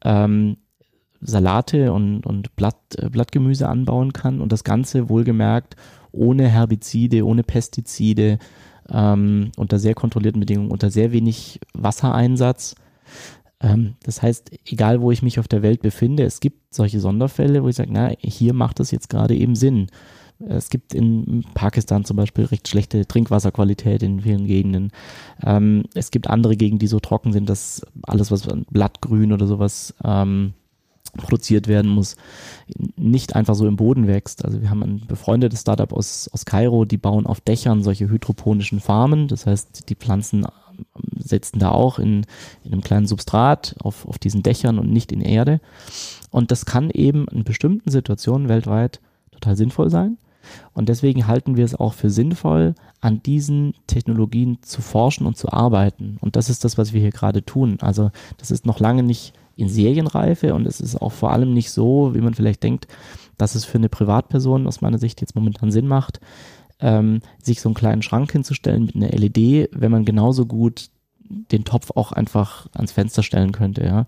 ähm, 0.03 0.58
Salate 1.22 1.94
und, 1.94 2.25
und 2.25 2.56
Blatt, 2.56 2.78
äh, 2.98 3.10
Blattgemüse 3.10 3.68
anbauen 3.68 4.13
kann 4.13 4.42
und 4.42 4.51
das 4.51 4.63
Ganze 4.63 5.10
wohlgemerkt 5.10 5.75
ohne 6.12 6.48
Herbizide, 6.48 7.25
ohne 7.25 7.44
Pestizide, 7.44 8.40
ähm, 8.90 9.51
unter 9.56 9.80
sehr 9.80 9.94
kontrollierten 9.94 10.40
Bedingungen, 10.40 10.72
unter 10.72 10.90
sehr 10.92 11.12
wenig 11.12 11.60
Wassereinsatz. 11.74 12.75
Ähm, 13.62 13.96
das 14.04 14.22
heißt, 14.22 14.51
egal 14.66 15.01
wo 15.01 15.12
ich 15.12 15.22
mich 15.22 15.40
auf 15.40 15.48
der 15.48 15.62
Welt 15.62 15.82
befinde, 15.82 16.24
es 16.24 16.40
gibt 16.40 16.74
solche 16.74 17.00
Sonderfälle, 17.00 17.63
wo 17.63 17.70
ich 17.70 17.75
sage, 17.75 17.92
na, 17.92 18.12
hier 18.20 18.54
macht 18.54 18.80
das 18.80 18.92
jetzt 18.92 19.10
gerade 19.10 19.36
eben 19.36 19.56
Sinn. 19.56 19.88
Es 20.48 20.70
gibt 20.70 20.96
in 20.96 21.46
Pakistan 21.54 22.04
zum 22.04 22.18
Beispiel 22.18 22.46
recht 22.46 22.68
schlechte 22.68 23.06
Trinkwasserqualität 23.06 24.01
in 24.01 24.22
vielen 24.22 24.48
Gegenden. 24.48 24.92
Ähm, 25.44 25.84
es 25.94 26.10
gibt 26.10 26.28
andere 26.28 26.58
Gegenden, 26.58 26.80
die 26.80 26.88
so 26.88 27.00
trocken 27.00 27.32
sind, 27.32 27.48
dass 27.48 27.86
alles, 28.04 28.32
was 28.32 28.48
Blattgrün 28.72 29.34
oder 29.34 29.46
sowas 29.46 29.94
ähm, 30.04 30.54
produziert 31.18 31.68
werden 31.68 31.91
muss, 31.91 32.15
nicht 32.96 33.36
einfach 33.36 33.56
so 33.56 33.68
im 33.68 33.75
Boden 33.75 34.08
wächst. 34.08 34.46
Also 34.46 34.62
wir 34.62 34.70
haben 34.70 34.84
ein 34.84 35.01
befreundetes 35.08 35.62
Startup 35.62 35.91
aus, 35.91 36.30
aus 36.32 36.46
Kairo, 36.46 36.86
die 36.86 36.98
bauen 36.98 37.25
auf 37.25 37.41
Dächern 37.41 37.84
solche 37.84 38.10
hydroponischen 38.10 38.80
Farmen. 38.80 39.27
Das 39.27 39.46
heißt, 39.46 39.89
die 39.89 39.96
Pflanzen 39.96 40.46
ähm, 40.46 40.86
setzen 41.18 41.60
da 41.60 41.70
auch 41.72 42.00
in, 42.00 42.25
in 42.63 42.72
einem 42.72 42.82
kleinen 42.82 43.08
Substrat 43.08 43.75
auf, 43.82 44.08
auf 44.08 44.20
diesen 44.20 44.44
Dächern 44.44 44.80
und 44.80 44.91
nicht 44.91 45.12
in 45.12 45.22
Erde. 45.22 45.60
Und 46.30 46.51
das 46.51 46.65
kann 46.65 46.89
eben 46.89 47.27
in 47.27 47.44
bestimmten 47.44 47.91
Situationen 47.91 48.48
weltweit 48.48 49.01
total 49.32 49.56
sinnvoll 49.56 49.89
sein. 49.89 50.18
Und 50.74 50.89
deswegen 50.89 51.27
halten 51.27 51.56
wir 51.56 51.65
es 51.65 51.76
auch 51.76 51.93
für 51.93 52.10
sinnvoll, 52.10 52.74
an 53.00 53.21
diesen 53.21 53.74
Technologien 53.88 54.60
zu 54.62 54.82
forschen 54.82 55.26
und 55.28 55.38
zu 55.38 55.52
arbeiten. 55.52 56.17
Und 56.21 56.36
das 56.36 56.50
ist 56.50 56.63
das, 56.63 56.78
was 56.78 56.93
wir 56.93 57.02
hier 57.02 57.12
gerade 57.12 57.43
tun. 57.43 57.78
Also 57.82 58.12
das 58.38 58.52
ist 58.52 58.65
noch 58.65 58.80
lange 58.80 59.04
nicht 59.04 59.34
in 59.56 59.70
Serienreife 59.70 60.54
und 60.54 60.66
es 60.66 60.80
ist 60.80 61.02
auch 61.02 61.12
vor 61.12 61.32
allem 61.32 61.54
nicht 61.54 61.72
so, 61.72 62.14
wie 62.14 62.22
man 62.22 62.34
vielleicht 62.34 62.64
denkt, 62.64 62.88
dass 63.38 63.56
es 63.56 63.66
für 63.66 63.78
eine 63.78 63.90
Privatperson 63.90 64.68
aus 64.68 64.82
meiner 64.82 64.98
Sicht 64.98 65.22
jetzt 65.22 65.36
momentan 65.36 65.72
Sinn 65.72 65.88
macht, 65.88 66.20
ähm, 66.80 67.22
sich 67.42 67.62
so 67.62 67.70
einen 67.70 67.76
kleinen 67.76 68.02
Schrank 68.02 68.32
hinzustellen 68.32 68.86
mit 68.86 68.96
einer 68.96 69.10
LED, 69.10 69.70
wenn 69.72 69.92
man 69.92 70.06
genauso 70.06 70.46
gut 70.46 70.90
den 71.20 71.64
Topf 71.64 71.92
auch 71.96 72.12
einfach 72.12 72.68
ans 72.74 72.92
Fenster 72.92 73.24
stellen 73.24 73.52
könnte. 73.52 73.86
Ja. 73.86 74.06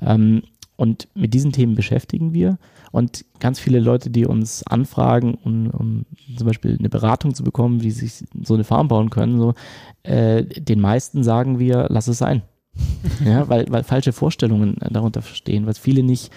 Ähm, 0.00 0.42
und 0.76 1.08
mit 1.14 1.34
diesen 1.34 1.52
Themen 1.52 1.74
beschäftigen 1.74 2.32
wir. 2.32 2.58
Und 2.90 3.24
ganz 3.38 3.60
viele 3.60 3.80
Leute, 3.80 4.10
die 4.10 4.26
uns 4.26 4.66
anfragen, 4.66 5.34
um, 5.34 5.70
um 5.70 6.06
zum 6.36 6.46
Beispiel 6.46 6.76
eine 6.78 6.88
Beratung 6.88 7.34
zu 7.34 7.44
bekommen, 7.44 7.82
wie 7.82 7.90
sie 7.90 8.06
sich 8.06 8.28
so 8.42 8.54
eine 8.54 8.64
Farm 8.64 8.88
bauen 8.88 9.10
können, 9.10 9.38
so, 9.38 9.54
äh, 10.02 10.44
den 10.44 10.80
meisten 10.80 11.22
sagen 11.22 11.58
wir, 11.58 11.86
lass 11.90 12.08
es 12.08 12.18
sein 12.18 12.42
ja, 13.24 13.48
weil, 13.48 13.66
weil 13.70 13.84
falsche 13.84 14.12
Vorstellungen 14.12 14.80
äh, 14.80 14.90
darunter 14.90 15.22
stehen, 15.22 15.66
was 15.66 15.78
viele 15.78 16.02
nicht 16.02 16.32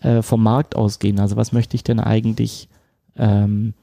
äh, 0.00 0.22
vom 0.22 0.42
Markt 0.42 0.76
ausgehen. 0.76 1.20
Also 1.20 1.36
was 1.36 1.52
möchte 1.52 1.76
ich 1.76 1.84
denn 1.84 2.00
eigentlich 2.00 2.68
ähm, 3.16 3.74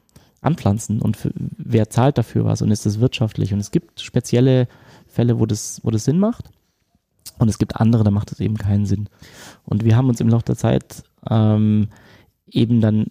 anpflanzen 0.42 1.02
und 1.02 1.18
für, 1.18 1.32
wer 1.36 1.90
zahlt 1.90 2.18
dafür 2.18 2.46
was 2.46 2.62
und 2.62 2.72
ist 2.72 2.86
es 2.86 3.00
wirtschaftlich? 3.00 3.54
Und 3.54 3.60
es 3.60 3.72
gibt 3.72 4.02
spezielle 4.02 4.68
Fälle, 5.08 5.40
wo 5.40 5.46
das, 5.46 5.82
wo 5.84 5.92
das 5.92 6.06
Sinn 6.06 6.20
macht. 6.20 6.50
Und 7.38 7.50
es 7.50 7.58
gibt 7.58 7.78
andere, 7.78 8.04
da 8.04 8.12
macht 8.12 8.32
es 8.32 8.40
eben 8.40 8.58
keinen 8.58 8.86
Sinn. 8.86 9.10
Und 9.64 9.84
wir 9.84 9.96
haben 9.96 10.10
uns 10.10 10.20
im 10.20 10.30
Laufe 10.30 10.46
der 10.46 10.58
Zeit 10.58 11.04
ähm, 11.30 11.90
eben 12.48 12.82
dann 12.82 13.08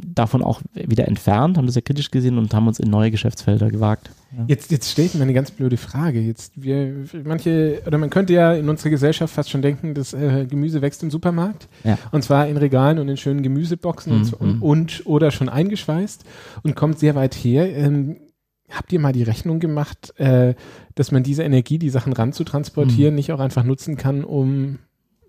davon 0.00 0.42
auch 0.42 0.60
wieder 0.72 1.08
entfernt, 1.08 1.56
haben 1.56 1.66
das 1.66 1.74
ja 1.74 1.80
kritisch 1.80 2.10
gesehen 2.10 2.38
und 2.38 2.52
haben 2.54 2.66
uns 2.66 2.78
in 2.78 2.90
neue 2.90 3.10
Geschäftsfelder 3.10 3.70
gewagt. 3.70 4.10
Ja. 4.36 4.44
Jetzt, 4.46 4.70
jetzt 4.70 4.90
steht 4.90 5.14
mir 5.14 5.22
eine 5.22 5.32
ganz 5.32 5.50
blöde 5.50 5.76
Frage. 5.76 6.20
Jetzt 6.20 6.52
wir, 6.62 7.06
manche, 7.24 7.82
oder 7.86 7.98
man 7.98 8.10
könnte 8.10 8.32
ja 8.32 8.52
in 8.52 8.68
unserer 8.68 8.90
Gesellschaft 8.90 9.32
fast 9.32 9.50
schon 9.50 9.62
denken, 9.62 9.94
das 9.94 10.12
äh, 10.12 10.46
Gemüse 10.46 10.82
wächst 10.82 11.02
im 11.02 11.10
Supermarkt. 11.10 11.68
Ja. 11.84 11.98
Und 12.12 12.22
zwar 12.22 12.46
in 12.48 12.56
Regalen 12.56 12.98
und 12.98 13.08
in 13.08 13.16
schönen 13.16 13.42
Gemüseboxen 13.42 14.12
mhm. 14.12 14.18
und, 14.18 14.32
und, 14.34 14.62
und, 14.62 15.06
oder 15.06 15.30
schon 15.30 15.48
eingeschweißt 15.48 16.24
und 16.62 16.76
kommt 16.76 16.98
sehr 16.98 17.14
weit 17.14 17.34
her. 17.34 17.74
Ähm, 17.74 18.16
habt 18.70 18.92
ihr 18.92 19.00
mal 19.00 19.12
die 19.12 19.22
Rechnung 19.22 19.60
gemacht, 19.60 20.18
äh, 20.18 20.54
dass 20.94 21.10
man 21.10 21.22
diese 21.22 21.42
Energie, 21.42 21.78
die 21.78 21.90
Sachen 21.90 22.12
ranzutransportieren, 22.12 23.14
mhm. 23.14 23.16
nicht 23.16 23.32
auch 23.32 23.40
einfach 23.40 23.64
nutzen 23.64 23.96
kann, 23.96 24.24
um 24.24 24.78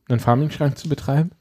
einen 0.09 0.19
Farming-Schrank 0.19 0.77
zu 0.77 0.89
betreiben? 0.89 1.31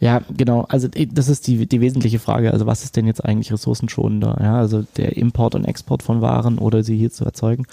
Ja, 0.00 0.22
genau. 0.36 0.62
Also 0.62 0.88
das 0.88 1.28
ist 1.28 1.46
die, 1.46 1.66
die 1.66 1.80
wesentliche 1.80 2.18
Frage. 2.18 2.52
Also 2.52 2.66
was 2.66 2.84
ist 2.84 2.96
denn 2.96 3.06
jetzt 3.06 3.24
eigentlich 3.24 3.52
ressourcenschonender? 3.52 4.38
Ja, 4.40 4.58
also 4.58 4.82
der 4.96 5.16
Import 5.16 5.54
und 5.54 5.64
Export 5.64 6.02
von 6.02 6.20
Waren 6.20 6.58
oder 6.58 6.82
sie 6.82 6.96
hier 6.96 7.10
zu 7.10 7.24
erzeugen. 7.24 7.66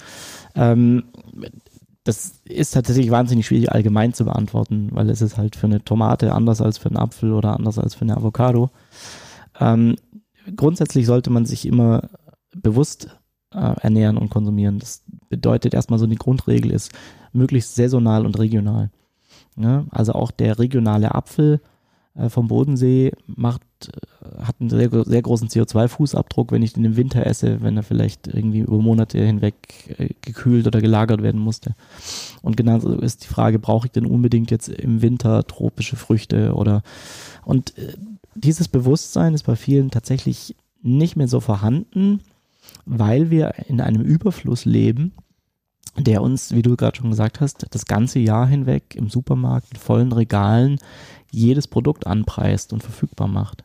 Ähm, 0.54 1.04
das 2.02 2.40
ist 2.44 2.72
tatsächlich 2.72 3.10
wahnsinnig 3.10 3.46
schwierig 3.46 3.72
allgemein 3.72 4.12
zu 4.12 4.24
beantworten, 4.24 4.90
weil 4.92 5.10
es 5.10 5.22
ist 5.22 5.36
halt 5.36 5.56
für 5.56 5.66
eine 5.66 5.82
Tomate 5.82 6.32
anders 6.32 6.60
als 6.60 6.78
für 6.78 6.88
einen 6.88 6.98
Apfel 6.98 7.32
oder 7.32 7.54
anders 7.54 7.78
als 7.78 7.94
für 7.94 8.02
eine 8.02 8.16
Avocado. 8.16 8.70
Ähm, 9.58 9.96
grundsätzlich 10.54 11.06
sollte 11.06 11.30
man 11.30 11.46
sich 11.46 11.66
immer 11.66 12.08
bewusst 12.54 13.08
äh, 13.52 13.74
ernähren 13.80 14.18
und 14.18 14.30
konsumieren. 14.30 14.78
Das 14.78 15.02
bedeutet 15.28 15.74
erstmal 15.74 15.98
so 15.98 16.06
die 16.06 16.16
Grundregel 16.16 16.70
ist 16.70 16.92
möglichst 17.32 17.74
saisonal 17.74 18.24
und 18.24 18.38
regional. 18.38 18.90
Ja, 19.56 19.84
also 19.90 20.12
auch 20.12 20.30
der 20.30 20.58
regionale 20.58 21.14
Apfel 21.14 21.54
äh, 21.54 21.75
vom 22.28 22.48
Bodensee 22.48 23.12
macht, 23.26 23.62
äh, 23.82 24.42
hat 24.42 24.56
einen 24.60 24.70
sehr, 24.70 24.90
sehr 25.04 25.22
großen 25.22 25.48
CO2-Fußabdruck, 25.48 26.52
wenn 26.52 26.62
ich 26.62 26.72
den 26.72 26.84
im 26.84 26.96
Winter 26.96 27.26
esse, 27.26 27.62
wenn 27.62 27.76
er 27.76 27.82
vielleicht 27.82 28.26
irgendwie 28.26 28.60
über 28.60 28.78
Monate 28.78 29.18
hinweg 29.24 29.54
äh, 29.98 30.10
gekühlt 30.20 30.66
oder 30.66 30.80
gelagert 30.80 31.22
werden 31.22 31.40
musste. 31.40 31.74
Und 32.42 32.56
genauso 32.56 32.98
ist 32.98 33.24
die 33.24 33.28
Frage, 33.28 33.58
brauche 33.58 33.86
ich 33.86 33.92
denn 33.92 34.06
unbedingt 34.06 34.50
jetzt 34.50 34.68
im 34.68 35.02
Winter 35.02 35.44
tropische 35.46 35.96
Früchte 35.96 36.54
oder 36.54 36.82
und 37.44 37.74
dieses 38.34 38.68
Bewusstsein 38.68 39.34
ist 39.34 39.44
bei 39.44 39.56
vielen 39.56 39.90
tatsächlich 39.90 40.56
nicht 40.82 41.16
mehr 41.16 41.28
so 41.28 41.40
vorhanden, 41.40 42.20
weil 42.84 43.30
wir 43.30 43.54
in 43.68 43.80
einem 43.80 44.02
Überfluss 44.02 44.64
leben, 44.64 45.12
der 45.98 46.22
uns, 46.22 46.52
wie 46.52 46.62
du 46.62 46.76
gerade 46.76 46.96
schon 46.96 47.10
gesagt 47.10 47.40
hast, 47.40 47.66
das 47.70 47.86
ganze 47.86 48.18
Jahr 48.18 48.46
hinweg 48.46 48.94
im 48.94 49.08
Supermarkt 49.08 49.72
mit 49.72 49.78
vollen 49.78 50.12
Regalen 50.12 50.78
jedes 51.36 51.68
Produkt 51.68 52.06
anpreist 52.06 52.72
und 52.72 52.82
verfügbar 52.82 53.28
macht. 53.28 53.64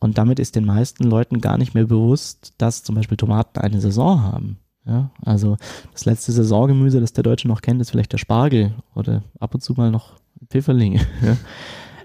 Und 0.00 0.18
damit 0.18 0.40
ist 0.40 0.56
den 0.56 0.64
meisten 0.64 1.04
Leuten 1.04 1.40
gar 1.40 1.58
nicht 1.58 1.74
mehr 1.74 1.84
bewusst, 1.84 2.54
dass 2.58 2.82
zum 2.82 2.96
Beispiel 2.96 3.16
Tomaten 3.16 3.60
eine 3.60 3.80
Saison 3.80 4.22
haben. 4.22 4.58
Ja, 4.84 5.10
also 5.24 5.56
das 5.92 6.06
letzte 6.06 6.32
Saisongemüse, 6.32 7.00
das 7.00 7.12
der 7.12 7.22
Deutsche 7.22 7.46
noch 7.46 7.62
kennt, 7.62 7.80
ist 7.80 7.90
vielleicht 7.90 8.12
der 8.12 8.18
Spargel 8.18 8.74
oder 8.96 9.22
ab 9.38 9.54
und 9.54 9.60
zu 9.60 9.74
mal 9.74 9.92
noch 9.92 10.14
Pfifferlinge. 10.48 11.00
Ja. 11.22 11.36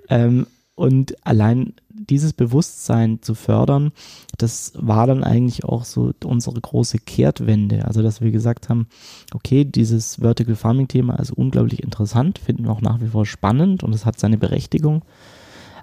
Ähm, 0.10 0.48
und 0.78 1.26
allein 1.26 1.74
dieses 1.90 2.34
Bewusstsein 2.34 3.24
zu 3.24 3.34
fördern, 3.34 3.92
das 4.38 4.74
war 4.76 5.08
dann 5.08 5.24
eigentlich 5.24 5.66
auch 5.66 5.84
so 5.86 6.14
unsere 6.24 6.62
große 6.62 7.00
Kehrtwende. 7.00 7.86
Also, 7.86 8.04
dass 8.04 8.22
wir 8.22 8.30
gesagt 8.30 8.70
haben, 8.70 8.86
okay, 9.34 9.66
dieses 9.66 10.18
Vertical 10.18 10.56
Farming 10.56 10.88
Thema 10.88 11.16
ist 11.16 11.32
unglaublich 11.32 11.82
interessant, 11.82 12.38
finden 12.38 12.66
wir 12.66 12.72
auch 12.72 12.82
nach 12.82 13.02
wie 13.02 13.08
vor 13.08 13.26
spannend 13.26 13.82
und 13.82 13.92
es 13.96 14.06
hat 14.06 14.20
seine 14.20 14.38
Berechtigung. 14.38 15.02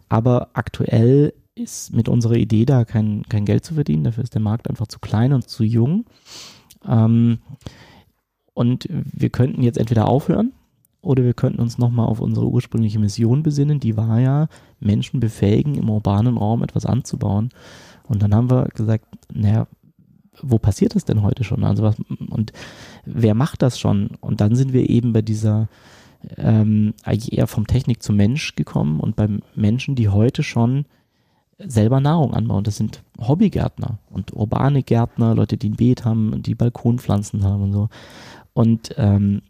Aber 0.09 0.51
aktuell 0.53 1.35
ist 1.57 1.93
mit 1.93 2.09
unserer 2.09 2.37
Idee 2.37 2.65
da 2.65 2.85
kein, 2.85 3.25
kein 3.29 3.47
Geld 3.47 3.65
zu 3.65 3.75
verdienen. 3.75 4.05
Dafür 4.05 4.23
ist 4.23 4.35
der 4.35 4.43
Markt 4.43 4.71
einfach 4.71 4.87
zu 4.87 5.01
klein 5.01 5.33
und 5.33 5.49
zu 5.49 5.65
jung. 5.65 6.05
Ähm, 6.89 7.39
und 8.55 8.87
wir 8.89 9.31
könnten 9.31 9.65
jetzt 9.65 9.79
entweder 9.79 10.07
aufhören 10.07 10.53
oder 11.05 11.25
wir 11.25 11.35
könnten 11.35 11.61
uns 11.61 11.79
nochmal 11.79 12.07
auf 12.07 12.21
unsere 12.21 12.49
ursprüngliche 12.49 12.99
Mission 12.99 13.43
besinnen. 13.43 13.81
Die 13.81 13.97
war 13.97 14.21
ja, 14.21 14.49
Menschen 14.81 15.21
befähigen, 15.21 15.75
im 15.75 15.91
urbanen 15.91 16.37
Raum 16.37 16.63
etwas 16.63 16.87
anzubauen. 16.87 17.51
Und 18.09 18.23
dann 18.23 18.35
haben 18.35 18.51
wir 18.51 18.69
gesagt, 18.75 19.07
naja, 19.33 19.67
wo 20.43 20.59
passiert 20.59 20.95
das 20.95 21.05
denn 21.05 21.23
heute 21.23 21.45
schon? 21.45 21.65
Also 21.65 21.83
was, 21.83 21.97
und 22.31 22.53
wer 23.05 23.35
macht 23.35 23.63
das 23.63 23.79
schon? 23.79 24.11
Und 24.21 24.41
dann 24.41 24.57
sind 24.57 24.73
wir 24.73 24.89
eben 24.89 25.13
bei 25.13 25.23
dieser 25.23 25.69
ähm, 26.37 26.95
eigentlich 27.05 27.37
eher 27.37 27.47
vom 27.47 27.67
Technik 27.67 28.03
zum 28.03 28.17
Mensch 28.17 28.57
gekommen 28.57 29.01
und 29.01 29.17
beim 29.17 29.43
Menschen, 29.55 29.95
die 29.95 30.09
heute 30.09 30.43
schon 30.43 30.87
selber 31.59 32.01
Nahrung 32.01 32.35
anbauen. 32.35 32.65
Das 32.65 32.77
sind 32.77 33.03
Hobbygärtner 33.21 33.99
und 34.11 34.33
urbane 34.33 34.83
Gärtner, 34.83 35.35
Leute, 35.35 35.57
die 35.57 35.71
ein 35.71 35.77
Beet 35.77 36.05
haben 36.05 36.33
und 36.33 36.47
die 36.47 36.55
Balkonpflanzen 36.55 37.45
haben 37.45 37.65
und 37.65 37.73
so. 37.73 37.89
Und 38.55 38.95
ähm, 38.97 39.43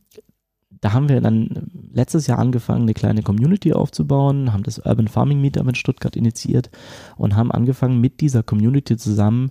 da 0.85 0.93
haben 0.93 1.09
wir 1.09 1.23
dann 1.23 1.71
letztes 1.95 2.27
Jahr 2.27 2.39
angefangen, 2.39 2.83
eine 2.83 2.93
kleine 2.93 3.23
Community 3.23 3.73
aufzubauen, 3.73 4.53
haben 4.53 4.65
das 4.65 4.81
Urban 4.81 5.09
Farming 5.09 5.41
Meetup 5.41 5.67
in 5.67 5.75
Stuttgart 5.75 6.15
initiiert 6.15 6.69
und 7.17 7.37
haben 7.37 7.51
angefangen, 7.51 8.03
mit 8.03 8.21
dieser 8.21 8.43
Community 8.43 8.99
zusammen 8.99 9.51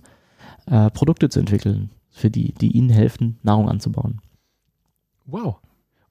äh, 0.66 0.90
Produkte 0.90 1.30
zu 1.30 1.40
entwickeln, 1.40 1.90
für 2.12 2.30
die, 2.30 2.52
die 2.52 2.70
ihnen 2.70 2.88
helfen, 2.88 3.38
Nahrung 3.42 3.68
anzubauen. 3.68 4.20
Wow. 5.26 5.56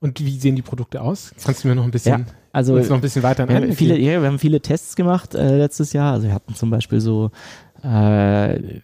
Und 0.01 0.19
wie 0.19 0.38
sehen 0.38 0.57
die 0.57 0.62
Produkte 0.62 1.01
aus? 1.01 1.33
Kannst 1.41 1.63
du 1.63 1.69
mir 1.69 1.75
noch 1.75 1.86
ein 1.86 1.91
bisschen, 1.91 2.25
ja, 2.25 2.33
also, 2.51 2.77
noch 2.77 2.91
ein 2.91 2.99
bisschen 2.99 3.23
weiter 3.23 3.47
wir 3.47 3.55
haben 3.55 3.71
viele, 3.71 3.97
ja, 3.97 4.19
wir 4.19 4.27
haben 4.27 4.39
viele 4.39 4.59
Tests 4.59 4.97
gemacht 4.97 5.36
äh, 5.36 5.55
letztes 5.55 5.93
Jahr. 5.93 6.12
Also 6.12 6.27
wir 6.27 6.33
hatten 6.33 6.53
zum 6.53 6.69
Beispiel 6.69 6.99
so 6.99 7.31
äh, 7.81 8.81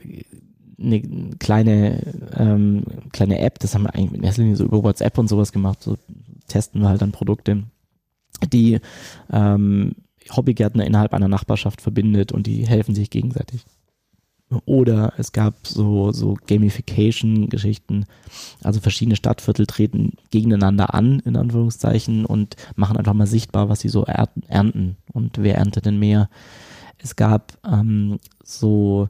eine 0.81 1.01
kleine, 1.39 2.01
ähm, 2.35 2.83
kleine 3.11 3.39
App, 3.39 3.59
das 3.59 3.75
haben 3.75 3.83
wir 3.83 3.95
eigentlich 3.95 4.19
in 4.19 4.23
erster 4.23 4.41
Linie 4.41 4.57
so 4.57 4.65
über 4.65 4.83
WhatsApp 4.83 5.17
und 5.17 5.27
sowas 5.27 5.51
gemacht. 5.51 5.81
So 5.81 5.97
testen 6.47 6.81
wir 6.81 6.89
halt 6.89 7.01
dann 7.01 7.11
Produkte, 7.11 7.63
die 8.51 8.79
ähm, 9.31 9.95
Hobbygärtner 10.35 10.85
innerhalb 10.85 11.13
einer 11.13 11.27
Nachbarschaft 11.27 11.81
verbindet 11.81 12.31
und 12.31 12.47
die 12.47 12.67
helfen 12.67 12.95
sich 12.95 13.09
gegenseitig. 13.09 13.65
Oder 14.65 15.13
es 15.17 15.31
gab 15.31 15.67
so, 15.67 16.11
so 16.11 16.35
Gamification-Geschichten. 16.47 18.05
Also 18.63 18.79
verschiedene 18.79 19.15
Stadtviertel 19.15 19.67
treten 19.67 20.13
gegeneinander 20.31 20.95
an, 20.95 21.19
in 21.19 21.35
Anführungszeichen, 21.35 22.25
und 22.25 22.55
machen 22.75 22.97
einfach 22.97 23.13
mal 23.13 23.27
sichtbar, 23.27 23.69
was 23.69 23.81
sie 23.81 23.89
so 23.89 24.05
ernten 24.05 24.97
und 25.13 25.37
wer 25.37 25.55
erntet 25.55 25.85
denn 25.85 25.99
mehr. 25.99 26.29
Es 26.97 27.15
gab 27.15 27.57
ähm, 27.63 28.17
so 28.43 29.07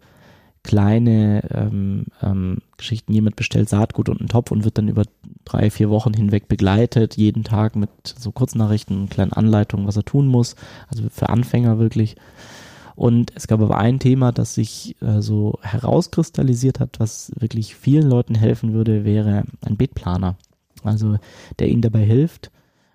kleine 0.63 1.41
ähm, 1.51 2.05
ähm, 2.21 2.57
Geschichten. 2.77 3.13
Jemand 3.13 3.35
bestellt 3.35 3.69
Saatgut 3.69 4.09
und 4.09 4.19
einen 4.19 4.29
Topf 4.29 4.51
und 4.51 4.63
wird 4.63 4.77
dann 4.77 4.87
über 4.87 5.03
drei, 5.45 5.69
vier 5.69 5.89
Wochen 5.89 6.13
hinweg 6.13 6.47
begleitet, 6.47 7.17
jeden 7.17 7.43
Tag 7.43 7.75
mit 7.75 7.89
so 8.03 8.31
Kurznachrichten 8.31 9.09
kleinen 9.09 9.33
Anleitungen, 9.33 9.87
was 9.87 9.97
er 9.97 10.05
tun 10.05 10.27
muss. 10.27 10.55
Also 10.87 11.03
für 11.09 11.29
Anfänger 11.29 11.79
wirklich. 11.79 12.15
Und 12.95 13.31
es 13.35 13.47
gab 13.47 13.61
aber 13.61 13.77
ein 13.77 13.99
Thema, 13.99 14.33
das 14.33 14.55
sich 14.55 14.97
äh, 15.01 15.21
so 15.21 15.57
herauskristallisiert 15.61 16.81
hat, 16.81 16.99
was 16.99 17.31
wirklich 17.39 17.75
vielen 17.75 18.09
Leuten 18.09 18.35
helfen 18.35 18.73
würde, 18.73 19.05
wäre 19.05 19.45
ein 19.65 19.77
Beetplaner. 19.77 20.35
Also 20.83 21.17
der 21.59 21.69
ihnen 21.69 21.81
dabei 21.81 22.03
hilft, 22.03 22.51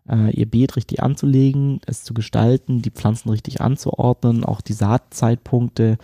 äh, 0.09 0.31
ihr 0.31 0.45
Beet 0.45 0.77
richtig 0.77 1.03
anzulegen, 1.03 1.81
es 1.87 2.05
zu 2.05 2.13
gestalten, 2.13 2.83
die 2.83 2.91
Pflanzen 2.91 3.31
richtig 3.31 3.63
anzuordnen, 3.63 4.45
auch 4.45 4.61
die 4.61 4.75
Saatzeitpunkte 4.75 5.97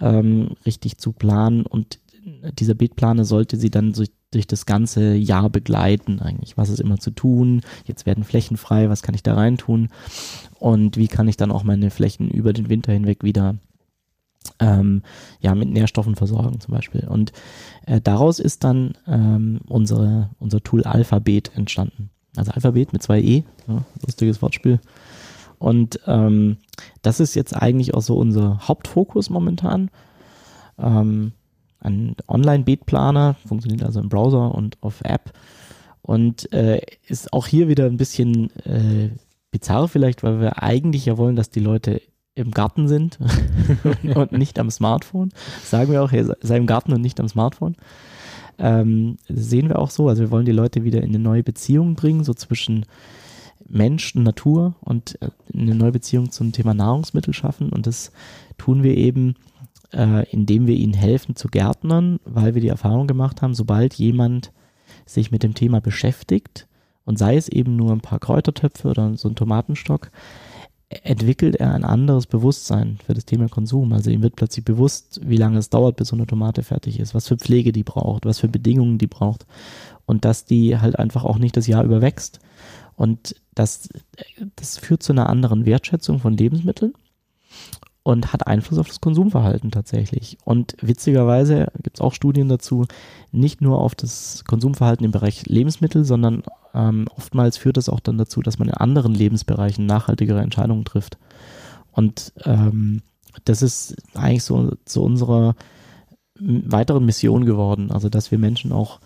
ähm, 0.00 0.56
richtig 0.66 0.98
zu 0.98 1.12
planen. 1.12 1.66
Und 1.66 1.98
dieser 2.58 2.74
Beetplaner 2.74 3.24
sollte 3.24 3.56
sie 3.56 3.70
dann 3.70 3.92
durch, 3.92 4.10
durch 4.30 4.46
das 4.46 4.66
ganze 4.66 5.14
Jahr 5.14 5.50
begleiten 5.50 6.20
eigentlich. 6.20 6.56
Was 6.56 6.68
ist 6.68 6.80
immer 6.80 6.98
zu 6.98 7.10
tun? 7.10 7.62
Jetzt 7.86 8.06
werden 8.06 8.24
Flächen 8.24 8.56
frei, 8.56 8.88
was 8.88 9.02
kann 9.02 9.14
ich 9.14 9.22
da 9.22 9.34
rein 9.34 9.56
tun? 9.56 9.88
und 10.60 10.96
wie 10.96 11.08
kann 11.08 11.26
ich 11.26 11.36
dann 11.36 11.50
auch 11.50 11.64
meine 11.64 11.90
Flächen 11.90 12.30
über 12.30 12.52
den 12.52 12.68
Winter 12.68 12.92
hinweg 12.92 13.24
wieder 13.24 13.56
ähm, 14.58 15.02
ja, 15.40 15.54
mit 15.54 15.70
Nährstoffen 15.70 16.16
versorgen 16.16 16.60
zum 16.60 16.74
Beispiel. 16.74 17.08
Und 17.08 17.32
äh, 17.86 18.00
daraus 18.00 18.38
ist 18.38 18.62
dann 18.62 18.92
ähm, 19.06 19.60
unsere, 19.66 20.30
unser 20.38 20.62
Tool 20.62 20.84
Alphabet 20.84 21.50
entstanden. 21.56 22.10
Also 22.36 22.52
Alphabet 22.52 22.92
mit 22.92 23.02
zwei 23.02 23.20
E, 23.20 23.44
ja, 23.66 23.84
lustiges 24.04 24.40
Wortspiel. 24.40 24.80
Und 25.60 26.00
ähm, 26.06 26.56
das 27.02 27.20
ist 27.20 27.34
jetzt 27.34 27.54
eigentlich 27.54 27.92
auch 27.92 28.00
so 28.00 28.16
unser 28.16 28.66
Hauptfokus 28.66 29.28
momentan. 29.28 29.90
Ähm, 30.78 31.32
ein 31.80 32.16
Online-Beetplaner, 32.26 33.36
funktioniert 33.46 33.82
also 33.82 34.00
im 34.00 34.08
Browser 34.08 34.54
und 34.54 34.78
auf 34.82 35.02
App 35.02 35.32
und 36.00 36.50
äh, 36.54 36.80
ist 37.06 37.34
auch 37.34 37.46
hier 37.46 37.68
wieder 37.68 37.84
ein 37.84 37.98
bisschen 37.98 38.50
äh, 38.64 39.10
bizarr 39.50 39.86
vielleicht, 39.86 40.22
weil 40.22 40.40
wir 40.40 40.62
eigentlich 40.62 41.04
ja 41.04 41.18
wollen, 41.18 41.36
dass 41.36 41.50
die 41.50 41.60
Leute 41.60 42.00
im 42.34 42.52
Garten 42.52 42.88
sind 42.88 43.18
und 44.14 44.32
nicht 44.32 44.58
am 44.58 44.70
Smartphone. 44.70 45.28
sagen 45.62 45.92
wir 45.92 46.02
auch, 46.02 46.10
hey, 46.10 46.24
sei 46.40 46.56
im 46.56 46.66
Garten 46.66 46.94
und 46.94 47.02
nicht 47.02 47.20
am 47.20 47.28
Smartphone. 47.28 47.76
Ähm, 48.58 49.18
sehen 49.28 49.68
wir 49.68 49.78
auch 49.78 49.90
so. 49.90 50.08
Also 50.08 50.22
wir 50.22 50.30
wollen 50.30 50.46
die 50.46 50.52
Leute 50.52 50.84
wieder 50.84 51.02
in 51.02 51.10
eine 51.10 51.18
neue 51.18 51.42
Beziehung 51.42 51.96
bringen, 51.96 52.24
so 52.24 52.32
zwischen 52.32 52.86
Mensch 53.70 54.14
Natur 54.14 54.74
und 54.80 55.20
äh, 55.22 55.30
eine 55.54 55.74
neue 55.74 55.92
Beziehung 55.92 56.30
zum 56.30 56.52
Thema 56.52 56.74
Nahrungsmittel 56.74 57.32
schaffen. 57.32 57.70
Und 57.70 57.86
das 57.86 58.12
tun 58.58 58.82
wir 58.82 58.96
eben, 58.96 59.36
äh, 59.92 60.28
indem 60.30 60.66
wir 60.66 60.74
ihnen 60.74 60.94
helfen 60.94 61.36
zu 61.36 61.48
Gärtnern, 61.48 62.20
weil 62.24 62.54
wir 62.54 62.62
die 62.62 62.68
Erfahrung 62.68 63.06
gemacht 63.06 63.42
haben, 63.42 63.54
sobald 63.54 63.94
jemand 63.94 64.52
sich 65.06 65.30
mit 65.30 65.42
dem 65.42 65.54
Thema 65.54 65.80
beschäftigt, 65.80 66.66
und 67.04 67.18
sei 67.18 67.36
es 67.36 67.48
eben 67.48 67.74
nur 67.74 67.90
ein 67.90 68.02
paar 68.02 68.20
Kräutertöpfe 68.20 68.88
oder 68.88 69.16
so 69.16 69.28
ein 69.28 69.34
Tomatenstock, 69.34 70.12
entwickelt 70.90 71.56
er 71.56 71.72
ein 71.72 71.84
anderes 71.84 72.26
Bewusstsein 72.26 72.98
für 73.04 73.14
das 73.14 73.24
Thema 73.24 73.48
Konsum. 73.48 73.92
Also 73.92 74.10
ihm 74.10 74.22
wird 74.22 74.36
plötzlich 74.36 74.64
bewusst, 74.64 75.20
wie 75.24 75.36
lange 75.36 75.58
es 75.58 75.70
dauert, 75.70 75.96
bis 75.96 76.08
so 76.08 76.16
eine 76.16 76.26
Tomate 76.26 76.62
fertig 76.62 77.00
ist, 77.00 77.14
was 77.14 77.28
für 77.28 77.36
Pflege 77.36 77.72
die 77.72 77.84
braucht, 77.84 78.26
was 78.26 78.40
für 78.40 78.48
Bedingungen 78.48 78.98
die 78.98 79.06
braucht 79.06 79.46
und 80.06 80.24
dass 80.24 80.44
die 80.44 80.78
halt 80.78 80.98
einfach 80.98 81.24
auch 81.24 81.38
nicht 81.38 81.56
das 81.56 81.68
Jahr 81.68 81.84
über 81.84 82.00
wächst. 82.00 82.40
Und 83.00 83.34
das, 83.54 83.88
das 84.56 84.76
führt 84.76 85.02
zu 85.02 85.12
einer 85.12 85.30
anderen 85.30 85.64
Wertschätzung 85.64 86.18
von 86.18 86.36
Lebensmitteln 86.36 86.92
und 88.02 88.34
hat 88.34 88.46
Einfluss 88.46 88.78
auf 88.78 88.88
das 88.88 89.00
Konsumverhalten 89.00 89.70
tatsächlich. 89.70 90.36
Und 90.44 90.76
witzigerweise 90.82 91.68
gibt 91.82 91.96
es 91.96 92.02
auch 92.02 92.12
Studien 92.12 92.50
dazu, 92.50 92.84
nicht 93.32 93.62
nur 93.62 93.78
auf 93.78 93.94
das 93.94 94.44
Konsumverhalten 94.44 95.06
im 95.06 95.12
Bereich 95.12 95.46
Lebensmittel, 95.46 96.04
sondern 96.04 96.42
ähm, 96.74 97.06
oftmals 97.16 97.56
führt 97.56 97.78
das 97.78 97.88
auch 97.88 98.00
dann 98.00 98.18
dazu, 98.18 98.42
dass 98.42 98.58
man 98.58 98.68
in 98.68 98.74
anderen 98.74 99.14
Lebensbereichen 99.14 99.86
nachhaltigere 99.86 100.42
Entscheidungen 100.42 100.84
trifft. 100.84 101.16
Und 101.92 102.34
ähm, 102.44 103.00
das 103.46 103.62
ist 103.62 103.96
eigentlich 104.12 104.44
so 104.44 104.72
zu 104.84 105.02
unserer 105.02 105.54
weiteren 106.38 107.06
Mission 107.06 107.46
geworden, 107.46 107.92
also 107.92 108.10
dass 108.10 108.30
wir 108.30 108.36
Menschen 108.36 108.72
auch 108.72 109.00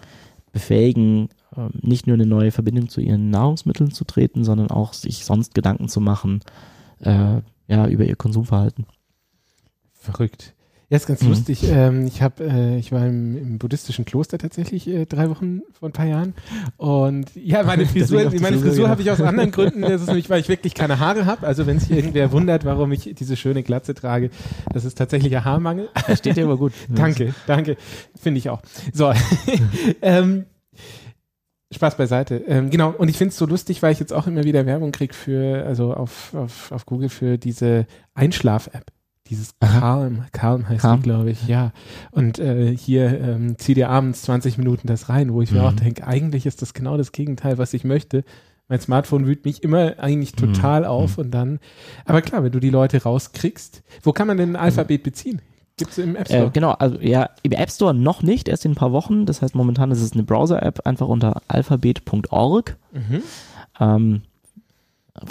befähigen, 0.55 1.29
ähm, 1.57 1.73
nicht 1.83 2.07
nur 2.07 2.15
eine 2.15 2.27
neue 2.27 2.53
Verbindung 2.53 2.89
zu 2.89 3.03
ihren 3.03 3.29
Nahrungsmitteln 3.29 3.91
zu 3.91 4.05
treten, 4.05 4.45
sondern 4.45 4.71
auch 4.71 4.95
sich 4.95 5.27
sonst 5.27 5.55
Gedanken 5.55 5.89
zu 5.89 6.01
machen, 6.01 6.41
äh, 7.01 7.41
ja, 7.67 7.87
über 7.89 8.05
ihr 8.05 8.17
Konsumverhalten. 8.17 8.87
Verrückt. 9.93 10.54
Ja, 10.95 10.99
ist 10.99 11.09
ganz 11.09 11.23
mhm. 11.23 11.31
lustig. 11.31 11.65
Ähm, 11.69 12.07
ich 12.07 12.23
habe, 12.23 12.45
äh, 12.45 12.79
ich 12.79 12.93
war 12.93 13.05
im, 13.05 13.37
im, 13.37 13.59
buddhistischen 13.59 14.05
Kloster 14.05 14.39
tatsächlich 14.39 14.87
äh, 14.87 15.07
drei 15.07 15.29
Wochen 15.29 15.63
vor 15.73 15.89
ein 15.89 15.93
paar 15.93 16.07
Jahren 16.07 16.35
und 16.77 17.35
ja, 17.35 17.63
meine 17.65 17.85
Frisur, 17.85 18.31
meine 18.41 18.59
Frisur 18.59 18.89
habe 18.89 19.03
ich 19.03 19.11
aus 19.11 19.21
anderen 19.21 19.51
Gründen. 19.51 19.83
Das 19.83 20.03
ist 20.03 20.07
nämlich, 20.07 20.31
weil 20.31 20.41
ich 20.41 20.49
wirklich 20.49 20.73
keine 20.73 21.01
Haare 21.01 21.27
habe. 21.27 21.49
Also 21.49 21.67
wenn 21.67 21.81
sich 21.81 21.91
irgendwer 21.91 22.31
wundert, 22.31 22.65
warum 22.65 22.93
ich 22.93 23.13
diese 23.13 23.37
schöne 23.37 23.65
Glatze 23.65 23.95
trage, 23.95 24.31
das 24.73 24.85
ist 24.85 24.97
tatsächlich 24.97 25.37
ein 25.37 25.45
Haarmangel. 25.45 25.89
Das 26.07 26.21
steht 26.21 26.37
dir 26.37 26.45
aber 26.45 26.59
gut. 26.59 26.73
danke, 26.89 27.35
danke, 27.49 27.77
finde 28.15 28.39
ich 28.39 28.49
auch. 28.49 28.63
So. 28.93 29.13
ähm, 30.01 30.45
Spaß 31.73 31.97
beiseite. 31.97 32.37
Ähm, 32.47 32.71
genau, 32.71 32.95
und 32.97 33.09
ich 33.09 33.19
finde 33.19 33.31
es 33.31 33.37
so 33.37 33.47
lustig, 33.47 33.83
weil 33.83 33.91
ich 33.91 33.99
jetzt 33.99 34.13
auch 34.13 34.29
immer 34.29 34.45
wieder 34.45 34.65
Werbung 34.65 34.93
kriege 34.93 35.13
für, 35.13 35.65
also 35.67 35.93
auf, 35.93 36.33
auf, 36.35 36.71
auf 36.71 36.87
Google 36.87 37.09
für 37.09 37.37
diese 37.37 37.89
Einschlaf-App. 38.15 38.94
Dieses 39.31 39.55
Calm, 39.59 40.25
Calm 40.33 40.69
heißt 40.69 40.83
Calm. 40.83 41.01
die, 41.01 41.09
glaube 41.09 41.31
ich, 41.31 41.47
ja. 41.49 41.73
Und 42.11 42.39
äh, 42.39 42.77
hier 42.77 43.21
ähm, 43.21 43.57
zieh 43.57 43.73
dir 43.75 43.89
abends 43.89 44.23
20 44.23 44.59
Minuten 44.59 44.87
das 44.87 45.09
rein, 45.09 45.33
wo 45.33 45.41
ich 45.41 45.51
mhm. 45.51 45.59
mir 45.59 45.65
auch 45.65 45.73
denke, 45.73 46.07
eigentlich 46.07 46.45
ist 46.45 46.61
das 46.61 46.75
genau 46.75 46.97
das 46.99 47.11
Gegenteil, 47.13 47.57
was 47.59 47.73
ich 47.73 47.85
möchte, 47.85 48.25
Mein 48.69 48.81
Smartphone 48.81 49.27
wühlt 49.27 49.45
mich 49.45 49.63
immer 49.63 49.99
eigentlich 49.99 50.33
Mhm. 50.37 50.53
total 50.55 50.85
auf 50.87 51.19
und 51.19 51.31
dann, 51.33 51.59
aber 52.07 52.23
klar, 52.23 52.43
wenn 52.45 52.53
du 52.53 52.61
die 52.61 52.71
Leute 52.71 53.03
rauskriegst, 53.03 53.83
wo 54.03 54.13
kann 54.13 54.27
man 54.27 54.37
denn 54.39 54.57
ein 54.57 54.63
Alphabet 54.63 55.03
beziehen? 55.03 55.41
Gibt 55.77 55.91
es 55.91 55.99
im 55.99 56.17
App 56.17 56.29
Store? 56.29 56.47
Äh, 56.47 56.51
genau, 56.51 56.71
also 56.73 56.99
ja, 57.01 57.29
im 57.43 57.53
App 57.53 57.71
Store 57.71 57.93
noch 57.93 58.23
nicht, 58.23 58.49
erst 58.49 58.65
in 58.65 58.73
ein 58.73 58.77
paar 58.77 58.93
Wochen. 58.93 59.27
Das 59.27 59.43
heißt, 59.43 59.55
momentan 59.55 59.91
ist 59.91 60.01
es 60.01 60.13
eine 60.13 60.23
Browser-App, 60.23 60.87
einfach 60.87 61.09
unter 61.09 61.43
alphabet.org. 61.49 62.77
Mhm. 62.93 63.23
Ähm, 63.81 64.23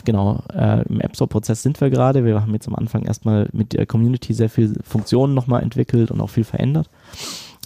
genau, 0.04 0.43
äh, 0.54 0.84
im 0.88 1.02
App 1.02 1.15
Store-Prozess 1.15 1.62
sind 1.63 1.80
wir 1.82 1.89
gerade. 1.89 2.26
Wir 2.26 2.41
haben 2.41 2.54
jetzt 2.54 2.67
am 2.67 2.76
Anfang 2.76 3.04
erstmal 3.04 3.50
mit 3.52 3.74
der 3.74 3.86
Community 3.86 4.34
sehr 4.34 4.50
viel 4.50 4.76
Funktionen 4.84 5.34
nochmal 5.34 5.63
entwickelt 5.63 6.12
und 6.12 6.22
auch 6.22 6.30
viel 6.30 6.43
verändert. 6.43 6.89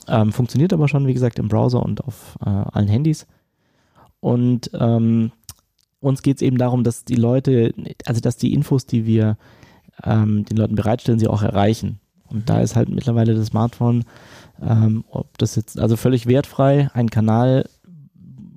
Ähm, 0.08 0.32
funktioniert 0.32 0.73
aber 0.73 0.88
schon, 0.88 1.06
wie 1.08 1.13
gesagt, 1.13 1.38
im 1.39 1.47
Browser 1.47 1.84
und 1.84 2.03
auf 2.03 2.38
äh, 2.45 2.49
allen 2.49 2.88
Handys. 2.88 3.27
Und 4.19 4.71
ähm, 4.73 5.32
uns 5.99 6.21
geht 6.21 6.38
es 6.38 6.41
eben 6.41 6.58
darum, 6.58 6.84
dass 6.84 7.06
die 7.06 7.15
Leute, 7.15 7.73
also 8.06 8.21
dass 8.21 8.38
die 8.38 8.53
Infos, 8.53 8.86
die 8.86 9.06
wir 9.06 9.38
ähm, 10.03 10.45
den 10.45 10.58
Leuten 10.58 10.75
bereitstellen, 10.75 11.19
sie 11.19 11.27
auch 11.27 11.41
erreichen. 11.41 11.99
Und 12.30 12.49
da 12.49 12.60
ist 12.60 12.75
halt 12.75 12.89
mittlerweile 12.89 13.36
das 13.36 13.47
Smartphone, 13.47 14.03
ähm, 14.62 15.06
ob 15.10 15.38
das 15.38 15.56
jetzt, 15.56 15.80
also 15.80 15.95
völlig 15.95 16.27
wertfrei, 16.27 16.89
ein 16.93 17.10
Kanal, 17.10 17.69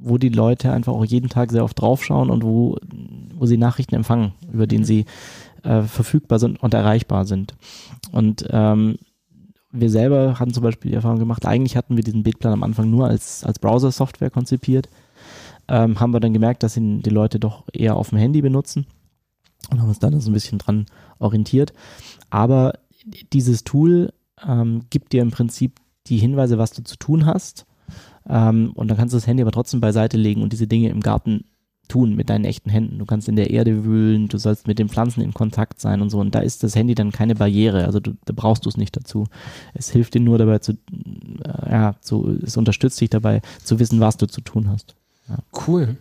wo 0.00 0.18
die 0.18 0.28
Leute 0.28 0.72
einfach 0.72 0.92
auch 0.92 1.04
jeden 1.04 1.28
Tag 1.28 1.50
sehr 1.50 1.64
oft 1.64 1.80
draufschauen 1.80 2.30
und 2.30 2.42
wo, 2.42 2.76
wo 3.34 3.46
sie 3.46 3.58
Nachrichten 3.58 3.94
empfangen, 3.94 4.32
über 4.52 4.66
den 4.66 4.84
sie 4.84 5.04
äh, 5.62 5.82
verfügbar 5.82 6.38
sind 6.38 6.62
und 6.62 6.74
erreichbar 6.74 7.24
sind. 7.26 7.54
Und 8.12 8.46
ähm, 8.50 8.96
wir 9.72 9.90
selber 9.90 10.38
hatten 10.38 10.54
zum 10.54 10.62
Beispiel 10.62 10.90
die 10.90 10.96
Erfahrung 10.96 11.18
gemacht, 11.18 11.46
eigentlich 11.46 11.76
hatten 11.76 11.96
wir 11.96 12.04
diesen 12.04 12.22
Bildplan 12.22 12.54
am 12.54 12.62
Anfang 12.62 12.90
nur 12.90 13.06
als, 13.06 13.44
als 13.44 13.58
Browser-Software 13.58 14.30
konzipiert. 14.30 14.88
Ähm, 15.68 16.00
haben 16.00 16.12
wir 16.12 16.20
dann 16.20 16.32
gemerkt, 16.32 16.62
dass 16.62 16.76
ihn 16.76 17.02
die 17.02 17.10
Leute 17.10 17.38
doch 17.38 17.64
eher 17.72 17.96
auf 17.96 18.10
dem 18.10 18.18
Handy 18.18 18.42
benutzen 18.42 18.86
und 19.70 19.80
haben 19.80 19.88
uns 19.88 20.00
dann 20.00 20.18
so 20.20 20.30
ein 20.30 20.34
bisschen 20.34 20.58
dran 20.58 20.86
orientiert. 21.18 21.72
Aber 22.30 22.74
dieses 23.32 23.62
Tool 23.62 24.12
ähm, 24.44 24.82
gibt 24.90 25.12
dir 25.12 25.22
im 25.22 25.30
Prinzip 25.30 25.78
die 26.06 26.18
Hinweise, 26.18 26.58
was 26.58 26.72
du 26.72 26.82
zu 26.82 26.96
tun 26.96 27.26
hast. 27.26 27.66
Ähm, 28.30 28.72
und 28.74 28.88
dann 28.88 28.96
kannst 28.96 29.12
du 29.12 29.16
das 29.16 29.26
Handy 29.26 29.42
aber 29.42 29.52
trotzdem 29.52 29.80
beiseite 29.80 30.16
legen 30.16 30.42
und 30.42 30.52
diese 30.52 30.66
Dinge 30.66 30.88
im 30.88 31.00
Garten 31.00 31.44
tun 31.88 32.14
mit 32.14 32.30
deinen 32.30 32.44
echten 32.44 32.70
Händen. 32.70 32.98
Du 32.98 33.04
kannst 33.04 33.28
in 33.28 33.34
der 33.34 33.50
Erde 33.50 33.84
wühlen, 33.84 34.28
du 34.28 34.38
sollst 34.38 34.68
mit 34.68 34.78
den 34.78 34.88
Pflanzen 34.88 35.22
in 35.22 35.34
Kontakt 35.34 35.80
sein 35.80 36.00
und 36.00 36.08
so. 36.08 36.20
Und 36.20 36.34
da 36.34 36.38
ist 36.38 36.62
das 36.62 36.76
Handy 36.76 36.94
dann 36.94 37.10
keine 37.10 37.34
Barriere. 37.34 37.84
Also 37.84 37.98
du, 37.98 38.12
da 38.24 38.32
brauchst 38.34 38.64
du 38.64 38.68
es 38.68 38.76
nicht 38.76 38.96
dazu. 38.96 39.26
Es 39.74 39.90
hilft 39.90 40.14
dir 40.14 40.20
nur 40.20 40.38
dabei 40.38 40.60
zu, 40.60 40.72
äh, 40.72 41.70
ja, 41.70 41.96
zu, 42.00 42.38
es 42.42 42.56
unterstützt 42.56 43.00
dich 43.00 43.10
dabei 43.10 43.42
zu 43.64 43.80
wissen, 43.80 44.00
was 44.00 44.16
du 44.16 44.26
zu 44.26 44.40
tun 44.40 44.68
hast. 44.68 44.94
Cool. 45.66 45.96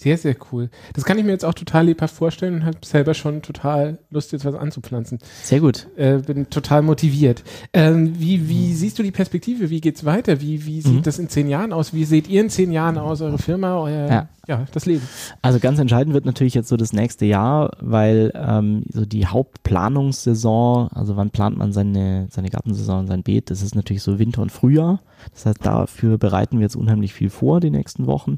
Sehr, 0.00 0.16
sehr 0.16 0.34
cool. 0.50 0.70
Das 0.94 1.04
kann 1.04 1.18
ich 1.18 1.24
mir 1.26 1.32
jetzt 1.32 1.44
auch 1.44 1.52
total 1.52 1.84
lebhaft 1.84 2.14
vorstellen 2.14 2.54
und 2.54 2.64
habe 2.64 2.78
selber 2.82 3.12
schon 3.12 3.42
total 3.42 3.98
Lust, 4.10 4.32
jetzt 4.32 4.46
was 4.46 4.54
anzupflanzen. 4.54 5.18
Sehr 5.42 5.60
gut. 5.60 5.88
Äh, 5.96 6.20
bin 6.20 6.48
total 6.48 6.80
motiviert. 6.80 7.44
Ähm, 7.74 8.18
wie, 8.18 8.48
wie 8.48 8.72
siehst 8.72 8.98
du 8.98 9.02
die 9.02 9.10
Perspektive? 9.10 9.68
Wie 9.68 9.82
geht's 9.82 10.06
weiter? 10.06 10.40
Wie, 10.40 10.64
wie 10.64 10.80
sieht 10.80 10.94
Mhm. 10.94 11.02
das 11.02 11.18
in 11.18 11.28
zehn 11.28 11.50
Jahren 11.50 11.74
aus? 11.74 11.92
Wie 11.92 12.04
seht 12.04 12.28
ihr 12.28 12.40
in 12.40 12.48
zehn 12.48 12.72
Jahren 12.72 12.96
aus, 12.96 13.20
eure 13.20 13.36
Firma, 13.36 13.76
euer, 13.78 14.08
ja. 14.08 14.28
Ja. 14.48 14.66
das 14.72 14.86
Leben? 14.86 15.02
Also 15.42 15.58
ganz 15.58 15.78
entscheidend 15.78 16.14
wird 16.14 16.24
natürlich 16.24 16.54
jetzt 16.54 16.68
so 16.70 16.78
das 16.78 16.94
nächste 16.94 17.26
Jahr, 17.26 17.72
weil 17.80 18.32
ähm, 18.34 18.84
so 18.90 19.04
die 19.04 19.26
Hauptplanungssaison, 19.26 20.88
also 20.94 21.16
wann 21.16 21.28
plant 21.28 21.58
man 21.58 21.72
seine, 21.74 22.28
seine 22.30 22.48
Gartensaison, 22.48 23.06
sein 23.06 23.22
Beet, 23.22 23.50
das 23.50 23.60
ist 23.60 23.74
natürlich 23.74 24.02
so 24.02 24.18
Winter 24.18 24.40
und 24.40 24.50
Frühjahr. 24.50 25.00
Das 25.34 25.44
heißt, 25.46 25.58
dafür 25.62 26.16
bereiten 26.16 26.56
wir 26.58 26.62
jetzt 26.62 26.76
unheimlich 26.76 27.12
viel 27.12 27.28
vor 27.28 27.60
die 27.60 27.70
nächsten 27.70 28.06
Wochen. 28.06 28.36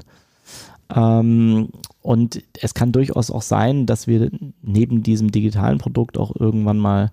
Ähm, 0.93 1.69
und 2.01 2.43
es 2.61 2.73
kann 2.73 2.91
durchaus 2.91 3.31
auch 3.31 3.41
sein, 3.41 3.85
dass 3.85 4.07
wir 4.07 4.29
neben 4.61 5.03
diesem 5.03 5.31
digitalen 5.31 5.77
Produkt 5.77 6.17
auch 6.17 6.35
irgendwann 6.35 6.77
mal 6.77 7.11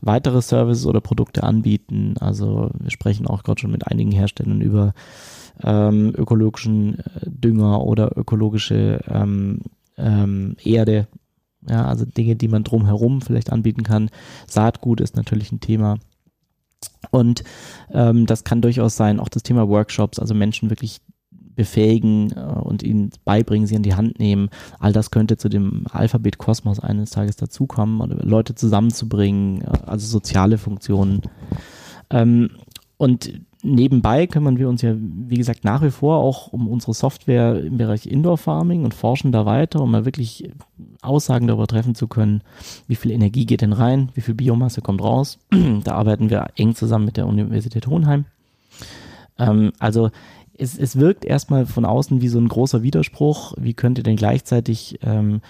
weitere 0.00 0.40
Services 0.40 0.86
oder 0.86 1.00
Produkte 1.00 1.42
anbieten. 1.42 2.14
Also 2.20 2.70
wir 2.78 2.90
sprechen 2.90 3.26
auch 3.26 3.42
gerade 3.42 3.60
schon 3.60 3.70
mit 3.70 3.86
einigen 3.86 4.12
Herstellern 4.12 4.60
über 4.60 4.94
ähm, 5.62 6.12
ökologischen 6.16 7.00
äh, 7.00 7.02
Dünger 7.26 7.82
oder 7.84 8.16
ökologische 8.16 9.00
ähm, 9.08 9.60
ähm, 9.96 10.56
Erde. 10.62 11.06
Ja, 11.68 11.84
also 11.84 12.06
Dinge, 12.06 12.36
die 12.36 12.48
man 12.48 12.64
drumherum 12.64 13.20
vielleicht 13.20 13.52
anbieten 13.52 13.82
kann. 13.82 14.08
Saatgut 14.46 15.00
ist 15.00 15.16
natürlich 15.16 15.52
ein 15.52 15.60
Thema. 15.60 15.98
Und 17.10 17.44
ähm, 17.92 18.24
das 18.24 18.44
kann 18.44 18.62
durchaus 18.62 18.96
sein, 18.96 19.20
auch 19.20 19.28
das 19.28 19.42
Thema 19.42 19.68
Workshops, 19.68 20.18
also 20.18 20.34
Menschen 20.34 20.70
wirklich 20.70 21.00
befähigen 21.60 22.32
äh, 22.32 22.40
und 22.40 22.82
ihnen 22.82 23.10
beibringen, 23.26 23.66
sie 23.66 23.76
an 23.76 23.82
die 23.82 23.94
Hand 23.94 24.18
nehmen. 24.18 24.48
All 24.78 24.94
das 24.94 25.10
könnte 25.10 25.36
zu 25.36 25.50
dem 25.50 25.84
Alphabet-Kosmos 25.92 26.80
eines 26.80 27.10
Tages 27.10 27.36
dazukommen 27.36 28.00
oder 28.00 28.16
Leute 28.24 28.54
zusammenzubringen, 28.54 29.60
äh, 29.60 29.66
also 29.84 30.06
soziale 30.06 30.56
Funktionen. 30.56 31.20
Ähm, 32.08 32.48
und 32.96 33.30
nebenbei 33.62 34.26
kümmern 34.26 34.56
wir 34.56 34.70
uns 34.70 34.80
ja, 34.80 34.94
wie 34.96 35.36
gesagt, 35.36 35.64
nach 35.64 35.82
wie 35.82 35.90
vor 35.90 36.16
auch 36.16 36.48
um 36.48 36.66
unsere 36.66 36.94
Software 36.94 37.62
im 37.62 37.76
Bereich 37.76 38.06
Indoor 38.06 38.38
Farming 38.38 38.84
und 38.84 38.94
forschen 38.94 39.30
da 39.30 39.44
weiter, 39.44 39.82
um 39.82 39.90
mal 39.90 40.06
wirklich 40.06 40.50
Aussagen 41.02 41.46
darüber 41.46 41.66
treffen 41.66 41.94
zu 41.94 42.08
können, 42.08 42.40
wie 42.86 42.96
viel 42.96 43.10
Energie 43.10 43.44
geht 43.44 43.60
denn 43.60 43.74
rein, 43.74 44.08
wie 44.14 44.22
viel 44.22 44.34
Biomasse 44.34 44.80
kommt 44.80 45.02
raus. 45.02 45.38
da 45.84 45.92
arbeiten 45.92 46.30
wir 46.30 46.46
eng 46.56 46.74
zusammen 46.74 47.04
mit 47.04 47.18
der 47.18 47.26
Universität 47.26 47.86
Hohenheim. 47.86 48.24
Ähm, 49.38 49.72
also 49.78 50.10
es, 50.60 50.78
es 50.78 50.96
wirkt 50.96 51.24
erstmal 51.24 51.66
von 51.66 51.84
außen 51.84 52.20
wie 52.20 52.28
so 52.28 52.38
ein 52.38 52.48
großer 52.48 52.82
Widerspruch. 52.82 53.54
Wie 53.58 53.74
könnt 53.74 53.98
ihr 53.98 54.04
denn 54.04 54.16
gleichzeitig 54.16 54.98
ähm, 55.02 55.40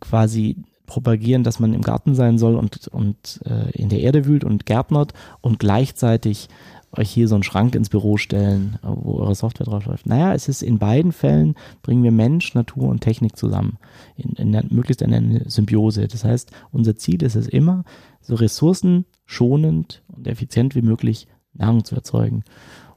quasi 0.00 0.56
propagieren, 0.86 1.44
dass 1.44 1.60
man 1.60 1.74
im 1.74 1.82
Garten 1.82 2.14
sein 2.14 2.38
soll 2.38 2.56
und, 2.56 2.88
und 2.88 3.40
äh, 3.46 3.70
in 3.72 3.88
der 3.88 4.00
Erde 4.00 4.26
wühlt 4.26 4.44
und 4.44 4.66
gärtnert 4.66 5.12
und 5.40 5.58
gleichzeitig 5.58 6.48
euch 6.96 7.10
hier 7.10 7.26
so 7.26 7.34
einen 7.34 7.42
Schrank 7.42 7.74
ins 7.74 7.88
Büro 7.88 8.18
stellen, 8.18 8.78
wo 8.82 9.14
eure 9.14 9.34
Software 9.34 9.66
drauf 9.66 9.86
läuft. 9.86 10.06
Naja, 10.06 10.32
es 10.32 10.48
ist 10.48 10.62
in 10.62 10.78
beiden 10.78 11.10
Fällen, 11.10 11.56
bringen 11.82 12.04
wir 12.04 12.12
Mensch, 12.12 12.54
Natur 12.54 12.88
und 12.88 13.00
Technik 13.00 13.36
zusammen, 13.36 13.78
in, 14.16 14.32
in 14.34 14.52
der, 14.52 14.64
möglichst 14.70 15.02
in 15.02 15.12
eine 15.12 15.50
Symbiose. 15.50 16.06
Das 16.06 16.22
heißt, 16.22 16.52
unser 16.70 16.94
Ziel 16.94 17.22
ist 17.24 17.34
es 17.34 17.48
immer, 17.48 17.84
so 18.20 18.36
ressourcenschonend 18.36 20.02
und 20.06 20.28
effizient 20.28 20.76
wie 20.76 20.82
möglich 20.82 21.26
Nahrung 21.52 21.84
zu 21.84 21.94
erzeugen. 21.94 22.44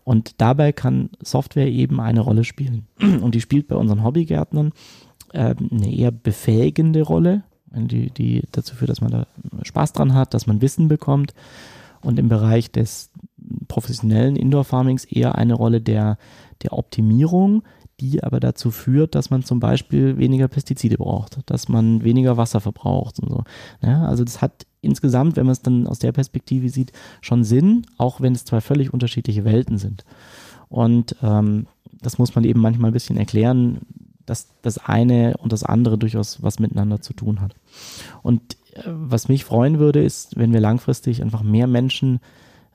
Und 0.07 0.39
dabei 0.39 0.71
kann 0.71 1.09
Software 1.21 1.67
eben 1.67 1.99
eine 1.99 2.21
Rolle 2.21 2.45
spielen. 2.45 2.87
Und 3.01 3.35
die 3.35 3.41
spielt 3.41 3.67
bei 3.67 3.75
unseren 3.75 4.05
Hobbygärtnern 4.05 4.71
äh, 5.33 5.53
eine 5.53 5.93
eher 5.93 6.11
befähigende 6.11 7.01
Rolle, 7.01 7.43
die, 7.75 8.09
die 8.11 8.43
dazu 8.53 8.73
führt, 8.73 8.89
dass 8.89 9.01
man 9.01 9.11
da 9.11 9.27
Spaß 9.63 9.91
dran 9.91 10.13
hat, 10.13 10.33
dass 10.33 10.47
man 10.47 10.61
Wissen 10.61 10.87
bekommt. 10.87 11.33
Und 11.99 12.19
im 12.19 12.29
Bereich 12.29 12.71
des 12.71 13.11
professionellen 13.67 14.37
Indoor-Farmings 14.37 15.03
eher 15.03 15.35
eine 15.35 15.55
Rolle 15.55 15.81
der, 15.81 16.17
der 16.63 16.71
Optimierung, 16.71 17.63
die 17.99 18.23
aber 18.23 18.39
dazu 18.39 18.71
führt, 18.71 19.13
dass 19.13 19.29
man 19.29 19.43
zum 19.43 19.59
Beispiel 19.59 20.17
weniger 20.17 20.47
Pestizide 20.47 20.95
braucht, 20.95 21.39
dass 21.47 21.67
man 21.67 22.05
weniger 22.05 22.37
Wasser 22.37 22.61
verbraucht 22.61 23.19
und 23.19 23.29
so. 23.29 23.43
Ja, 23.81 24.05
also 24.05 24.23
das 24.23 24.41
hat 24.41 24.67
insgesamt, 24.81 25.35
wenn 25.35 25.45
man 25.45 25.53
es 25.53 25.61
dann 25.61 25.87
aus 25.87 25.99
der 25.99 26.11
Perspektive 26.11 26.69
sieht, 26.69 26.91
schon 27.21 27.43
Sinn, 27.43 27.85
auch 27.97 28.21
wenn 28.21 28.33
es 28.33 28.45
zwei 28.45 28.61
völlig 28.61 28.93
unterschiedliche 28.93 29.45
Welten 29.45 29.77
sind. 29.77 30.05
Und 30.69 31.15
ähm, 31.21 31.67
das 32.01 32.17
muss 32.17 32.35
man 32.35 32.43
eben 32.43 32.59
manchmal 32.59 32.91
ein 32.91 32.93
bisschen 32.93 33.17
erklären, 33.17 33.79
dass 34.25 34.49
das 34.61 34.77
eine 34.77 35.37
und 35.37 35.53
das 35.53 35.63
andere 35.63 35.97
durchaus 35.97 36.43
was 36.43 36.59
miteinander 36.59 37.01
zu 37.01 37.13
tun 37.13 37.41
hat. 37.41 37.55
Und 38.21 38.57
äh, 38.73 38.83
was 38.85 39.29
mich 39.29 39.45
freuen 39.45 39.79
würde, 39.79 40.03
ist, 40.03 40.37
wenn 40.37 40.53
wir 40.53 40.59
langfristig 40.59 41.21
einfach 41.21 41.43
mehr 41.43 41.67
Menschen 41.67 42.19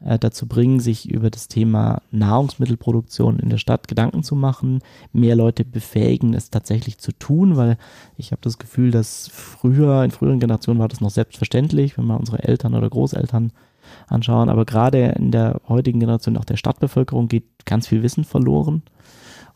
äh, 0.04 0.18
dazu 0.18 0.46
bringen, 0.46 0.80
sich 0.80 1.10
über 1.10 1.30
das 1.30 1.48
Thema 1.48 2.02
Nahrungsmittelproduktion 2.10 3.38
in 3.38 3.50
der 3.50 3.58
Stadt 3.58 3.88
Gedanken 3.88 4.22
zu 4.22 4.34
machen, 4.34 4.80
mehr 5.12 5.36
Leute 5.36 5.64
befähigen, 5.64 6.34
es 6.34 6.50
tatsächlich 6.50 6.98
zu 6.98 7.12
tun, 7.12 7.56
weil 7.56 7.76
ich 8.16 8.32
habe 8.32 8.42
das 8.42 8.58
Gefühl, 8.58 8.90
dass 8.90 9.28
früher, 9.32 10.04
in 10.04 10.10
früheren 10.10 10.40
Generationen 10.40 10.80
war 10.80 10.88
das 10.88 11.00
noch 11.00 11.10
selbstverständlich, 11.10 11.98
wenn 11.98 12.06
wir 12.06 12.18
unsere 12.18 12.42
Eltern 12.42 12.74
oder 12.74 12.90
Großeltern 12.90 13.52
anschauen, 14.08 14.48
aber 14.48 14.64
gerade 14.64 15.14
in 15.18 15.30
der 15.30 15.60
heutigen 15.68 16.00
Generation, 16.00 16.36
auch 16.36 16.44
der 16.44 16.56
Stadtbevölkerung, 16.56 17.28
geht 17.28 17.44
ganz 17.64 17.88
viel 17.88 18.02
Wissen 18.02 18.24
verloren. 18.24 18.82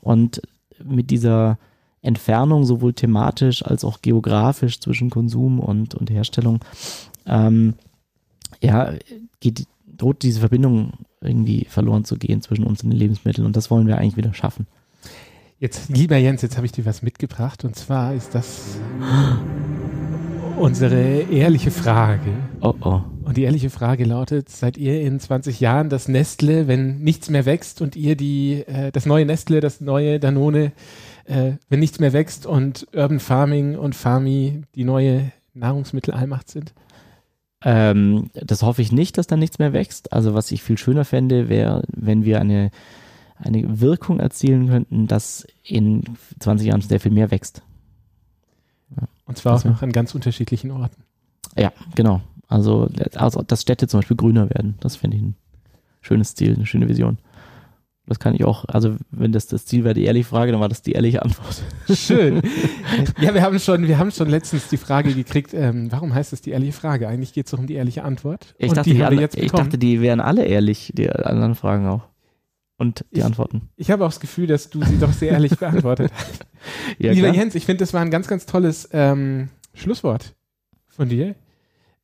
Und 0.01 0.43
mit 0.85 1.11
dieser 1.11 1.59
Entfernung 2.03 2.65
sowohl 2.65 2.93
thematisch 2.93 3.65
als 3.65 3.85
auch 3.85 4.03
geografisch 4.03 4.81
zwischen 4.81 5.11
Konsum 5.11 5.59
und, 5.59 5.95
und 5.95 6.11
Herstellung, 6.11 6.61
ähm, 7.27 7.75
ja, 8.63 8.93
geht, 9.41 9.67
droht 9.97 10.23
diese 10.23 10.41
Verbindung 10.41 10.93
irgendwie 11.21 11.67
verloren 11.69 12.05
zu 12.05 12.17
gehen 12.17 12.43
zwischen 12.43 12.65
uns 12.65 12.83
und 12.83 12.91
den 12.91 12.99
Lebensmitteln 12.99 13.47
und 13.47 13.57
das 13.57 13.71
wollen 13.71 13.87
wir 13.87 13.99
eigentlich 13.99 14.17
wieder 14.17 14.35
schaffen. 14.35 14.67
Jetzt, 15.59 15.89
lieber 15.89 16.17
Jens, 16.17 16.43
jetzt 16.43 16.57
habe 16.57 16.67
ich 16.67 16.73
dir 16.73 16.85
was 16.85 17.03
mitgebracht 17.03 17.65
und 17.65 17.77
zwar 17.77 18.15
ist 18.15 18.35
das 18.35 18.79
unsere 20.59 21.23
ehrliche 21.31 21.71
Frage. 21.71 22.31
Oh 22.61 22.75
oh. 22.81 23.01
Und 23.25 23.37
die 23.37 23.43
ehrliche 23.43 23.71
Frage 23.71 24.05
lautet, 24.05 24.49
seid 24.51 24.77
ihr 24.77 25.01
in 25.01 25.19
20 25.19 25.59
Jahren 25.59 25.89
das 25.89 26.07
Nestle, 26.07 26.69
wenn 26.69 27.01
nichts 27.01 27.29
mehr 27.29 27.45
wächst 27.45 27.83
und 27.83 27.97
ihr 27.97 28.17
die, 28.17 28.65
äh, 28.67 28.93
das 28.93 29.05
neue 29.05 29.27
Nestle, 29.27 29.61
das 29.61 29.81
neue 29.81 30.21
Danone 30.21 30.73
äh, 31.27 31.53
wenn 31.69 31.81
nichts 31.81 31.99
mehr 31.99 32.13
wächst 32.13 32.47
und 32.47 32.87
Urban 32.95 33.21
Farming 33.21 33.77
und 33.77 33.95
Farmi 33.95 34.63
die 34.75 34.85
neue 34.85 35.33
Nahrungsmittelallmacht 35.55 36.49
sind? 36.49 36.73
Ähm, 37.69 38.31
das 38.33 38.63
hoffe 38.63 38.81
ich 38.81 38.93
nicht, 38.93 39.19
dass 39.19 39.27
da 39.27 39.37
nichts 39.37 39.59
mehr 39.59 39.73
wächst. 39.73 40.13
Also 40.13 40.35
was 40.35 40.53
ich 40.53 40.63
viel 40.63 40.79
schöner 40.79 41.05
fände, 41.05 41.49
wäre, 41.49 41.83
wenn 41.89 42.25
wir 42.25 42.41
eine, 42.41 42.71
eine 43.39 43.81
Wirkung 43.81 44.21
erzielen 44.21 44.69
könnten, 44.69 45.09
dass 45.09 45.45
in 45.65 46.05
20 46.39 46.69
Jahren 46.69 46.81
sehr 46.81 47.01
viel 47.01 47.11
mehr 47.11 47.33
wächst. 47.33 47.63
Ja. 48.97 49.09
Und 49.27 49.37
zwar 49.39 49.57
auch 49.57 49.65
noch 49.65 49.83
an 49.83 49.91
ganz 49.91 50.15
unterschiedlichen 50.15 50.71
Orten. 50.71 51.03
Ja, 51.59 51.73
genau. 51.97 52.21
Also, 52.47 52.89
also 53.17 53.43
dass 53.43 53.63
Städte 53.63 53.89
zum 53.89 53.99
Beispiel 53.99 54.17
grüner 54.17 54.49
werden, 54.49 54.77
das 54.79 54.95
finde 54.95 55.17
ich 55.17 55.25
ein 55.25 55.35
schönes 56.03 56.37
Ziel, 56.37 56.55
eine 56.55 56.67
schöne 56.67 56.89
Vision. 56.89 57.19
Das 58.07 58.21
kann 58.21 58.35
ich 58.35 58.45
auch, 58.45 58.65
also 58.69 58.95
wenn 59.11 59.33
das 59.33 59.49
das 59.49 59.67
Ziel 59.67 59.83
wäre, 59.83 59.95
die 59.95 60.05
ehrliche 60.05 60.29
Frage, 60.29 60.53
dann 60.53 60.61
war 60.61 60.69
das 60.69 60.81
die 60.81 60.93
ehrliche 60.93 61.23
Antwort. 61.23 61.63
Schön. 61.93 62.43
Ja, 63.21 63.35
wir 63.35 63.43
haben 63.43 63.59
schon, 63.59 63.89
wir 63.89 63.99
haben 63.99 64.11
schon 64.11 64.29
letztens 64.29 64.69
die 64.69 64.77
Frage 64.77 65.13
gekriegt, 65.13 65.53
ähm, 65.53 65.91
warum 65.91 66.15
heißt 66.15 66.33
das 66.33 66.41
die 66.41 66.51
ehrliche 66.51 66.73
Frage? 66.73 67.09
Eigentlich 67.09 67.33
geht 67.33 67.47
es 67.47 67.51
doch 67.51 67.59
um 67.59 67.67
die 67.67 67.75
ehrliche 67.75 68.05
Antwort. 68.05 68.55
Ich, 68.59 68.73
dachte, 68.73 68.91
die, 68.91 69.03
alle, 69.03 69.29
ich 69.35 69.53
dachte, 69.53 69.79
die 69.79 70.01
wären 70.01 70.21
alle 70.21 70.45
ehrlich, 70.45 70.93
die 70.95 71.11
anderen 71.11 71.55
Fragen 71.55 71.87
auch. 71.87 72.03
Und 72.79 73.05
die 73.11 73.21
ich, 73.21 73.25
Antworten. 73.25 73.71
Ich 73.77 73.91
habe 73.91 74.05
auch 74.05 74.11
das 74.11 74.21
Gefühl, 74.21 74.47
dass 74.47 74.71
du 74.71 74.83
sie 74.85 74.99
doch 74.99 75.13
sehr 75.13 75.33
ehrlich 75.33 75.57
beantwortet 75.59 76.13
hast. 76.15 76.47
ja, 76.99 77.13
Lieber. 77.13 77.33
Jens, 77.33 77.55
ich 77.55 77.65
finde, 77.65 77.81
das 77.81 77.93
war 77.95 78.03
ein 78.03 78.11
ganz, 78.11 78.29
ganz 78.29 78.47
tolles 78.47 78.89
ähm, 78.93 79.49
Schlusswort 79.75 80.35
von 80.89 81.09
dir. 81.09 81.35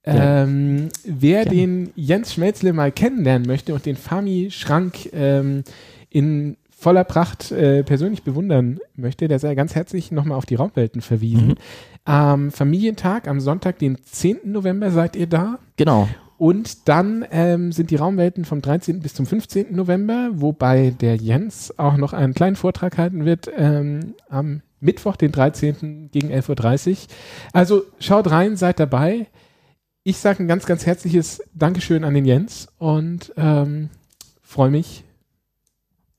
Ähm, 0.05 0.89
wer 1.05 1.45
ja. 1.45 1.51
den 1.51 1.91
Jens 1.95 2.35
Schmelzle 2.35 2.73
mal 2.73 2.91
kennenlernen 2.91 3.47
möchte 3.47 3.73
und 3.75 3.87
den 3.87 3.97
Fami-Schrank 3.97 5.13
ähm, 5.13 5.63
in 6.11 6.57
voller 6.71 7.05
Pracht 7.05 7.53
äh, 7.53 7.85
persönlich 7.85 8.25
bewundern 8.25 8.81
möchte, 8.97 9.29
der 9.29 9.39
sei 9.39 9.55
ganz 9.55 9.77
herzlich 9.77 10.11
nochmal 10.11 10.37
auf 10.37 10.47
die 10.47 10.57
Raumwelten 10.57 11.01
verwiesen. 11.01 11.49
Mhm. 11.49 11.55
Am 12.05 12.51
Familientag, 12.51 13.29
am 13.29 13.39
Sonntag, 13.39 13.79
den 13.79 13.99
10. 14.05 14.39
November 14.47 14.91
seid 14.91 15.15
ihr 15.15 15.29
da. 15.29 15.61
Genau. 15.77 16.09
Und 16.39 16.89
dann 16.89 17.25
ähm, 17.31 17.71
sind 17.71 17.93
die 17.93 17.97
Raumwelten 17.97 18.45
vom 18.45 18.61
13. 18.61 18.99
bis 18.99 19.15
zum 19.15 19.27
15. 19.27 19.77
November, 19.77 20.31
wobei 20.33 20.91
der 20.91 21.15
Jens 21.15 21.79
auch 21.79 21.97
noch 21.97 22.13
einen 22.13 22.35
kleinen 22.35 22.57
Vortrag 22.57 22.99
halten 22.99 23.25
wird 23.25 23.49
ähm, 23.57 24.15
am 24.29 24.63
Mittwoch, 24.81 25.15
den 25.15 25.31
13. 25.31 26.11
gegen 26.11 26.33
11.30 26.33 26.91
Uhr. 26.91 26.97
Also 27.53 27.83
schaut 28.01 28.29
rein, 28.29 28.57
seid 28.57 28.81
dabei. 28.81 29.29
Ich 30.05 30.19
sage 30.19 30.43
ein 30.43 30.49
ganz, 30.49 30.67
ganz 30.67 30.85
herzliches 30.85 31.43
Dankeschön 31.55 32.05
an 32.05 32.15
den 32.15 32.25
Jens 32.25 32.69
und 32.79 33.33
ähm, 33.37 33.91
freue 34.43 34.71
mich, 34.71 35.05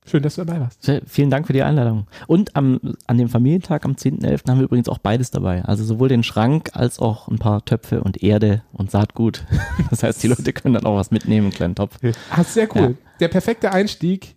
Schön, 0.06 0.22
dass 0.22 0.36
du 0.36 0.44
dabei 0.44 0.60
warst. 0.60 0.92
Vielen 1.08 1.30
Dank 1.30 1.48
für 1.48 1.54
die 1.54 1.64
Einladung. 1.64 2.08
Und 2.28 2.56
am, 2.56 2.80
an 3.08 3.18
dem 3.18 3.30
Familientag 3.30 3.86
am 3.86 3.94
10.11. 3.94 4.50
haben 4.50 4.60
wir 4.60 4.66
übrigens 4.66 4.90
auch 4.90 4.98
beides 4.98 5.32
dabei. 5.32 5.64
Also 5.64 5.86
sowohl 5.86 6.10
den 6.10 6.24
Schrank 6.24 6.72
als 6.74 7.00
auch 7.00 7.30
ein 7.30 7.40
paar 7.40 7.64
Töpfe 7.64 8.04
und 8.04 8.22
Erde 8.22 8.64
und 8.74 8.92
Saatgut. 8.92 9.46
Das 9.90 10.04
heißt, 10.04 10.24
die 10.24 10.28
Leute 10.28 10.54
können 10.54 10.74
dann 10.74 10.86
auch 10.86 10.98
was 10.98 11.12
mitnehmen, 11.12 11.48
einen 11.48 11.54
kleinen 11.54 11.76
Topf. 11.76 11.98
Ah, 12.30 12.44
sehr 12.44 12.68
cool. 12.76 12.98
Ja. 13.00 13.10
Der 13.20 13.28
perfekte 13.28 13.72
Einstieg. 13.72 14.36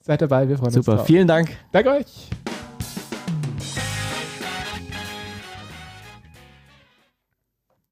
Seid 0.00 0.20
dabei, 0.20 0.48
wir 0.48 0.58
freuen 0.58 0.70
Super, 0.70 0.92
uns. 0.92 1.00
Super, 1.00 1.06
vielen 1.06 1.26
Dank. 1.26 1.50
Danke 1.72 1.90
euch. 1.90 2.28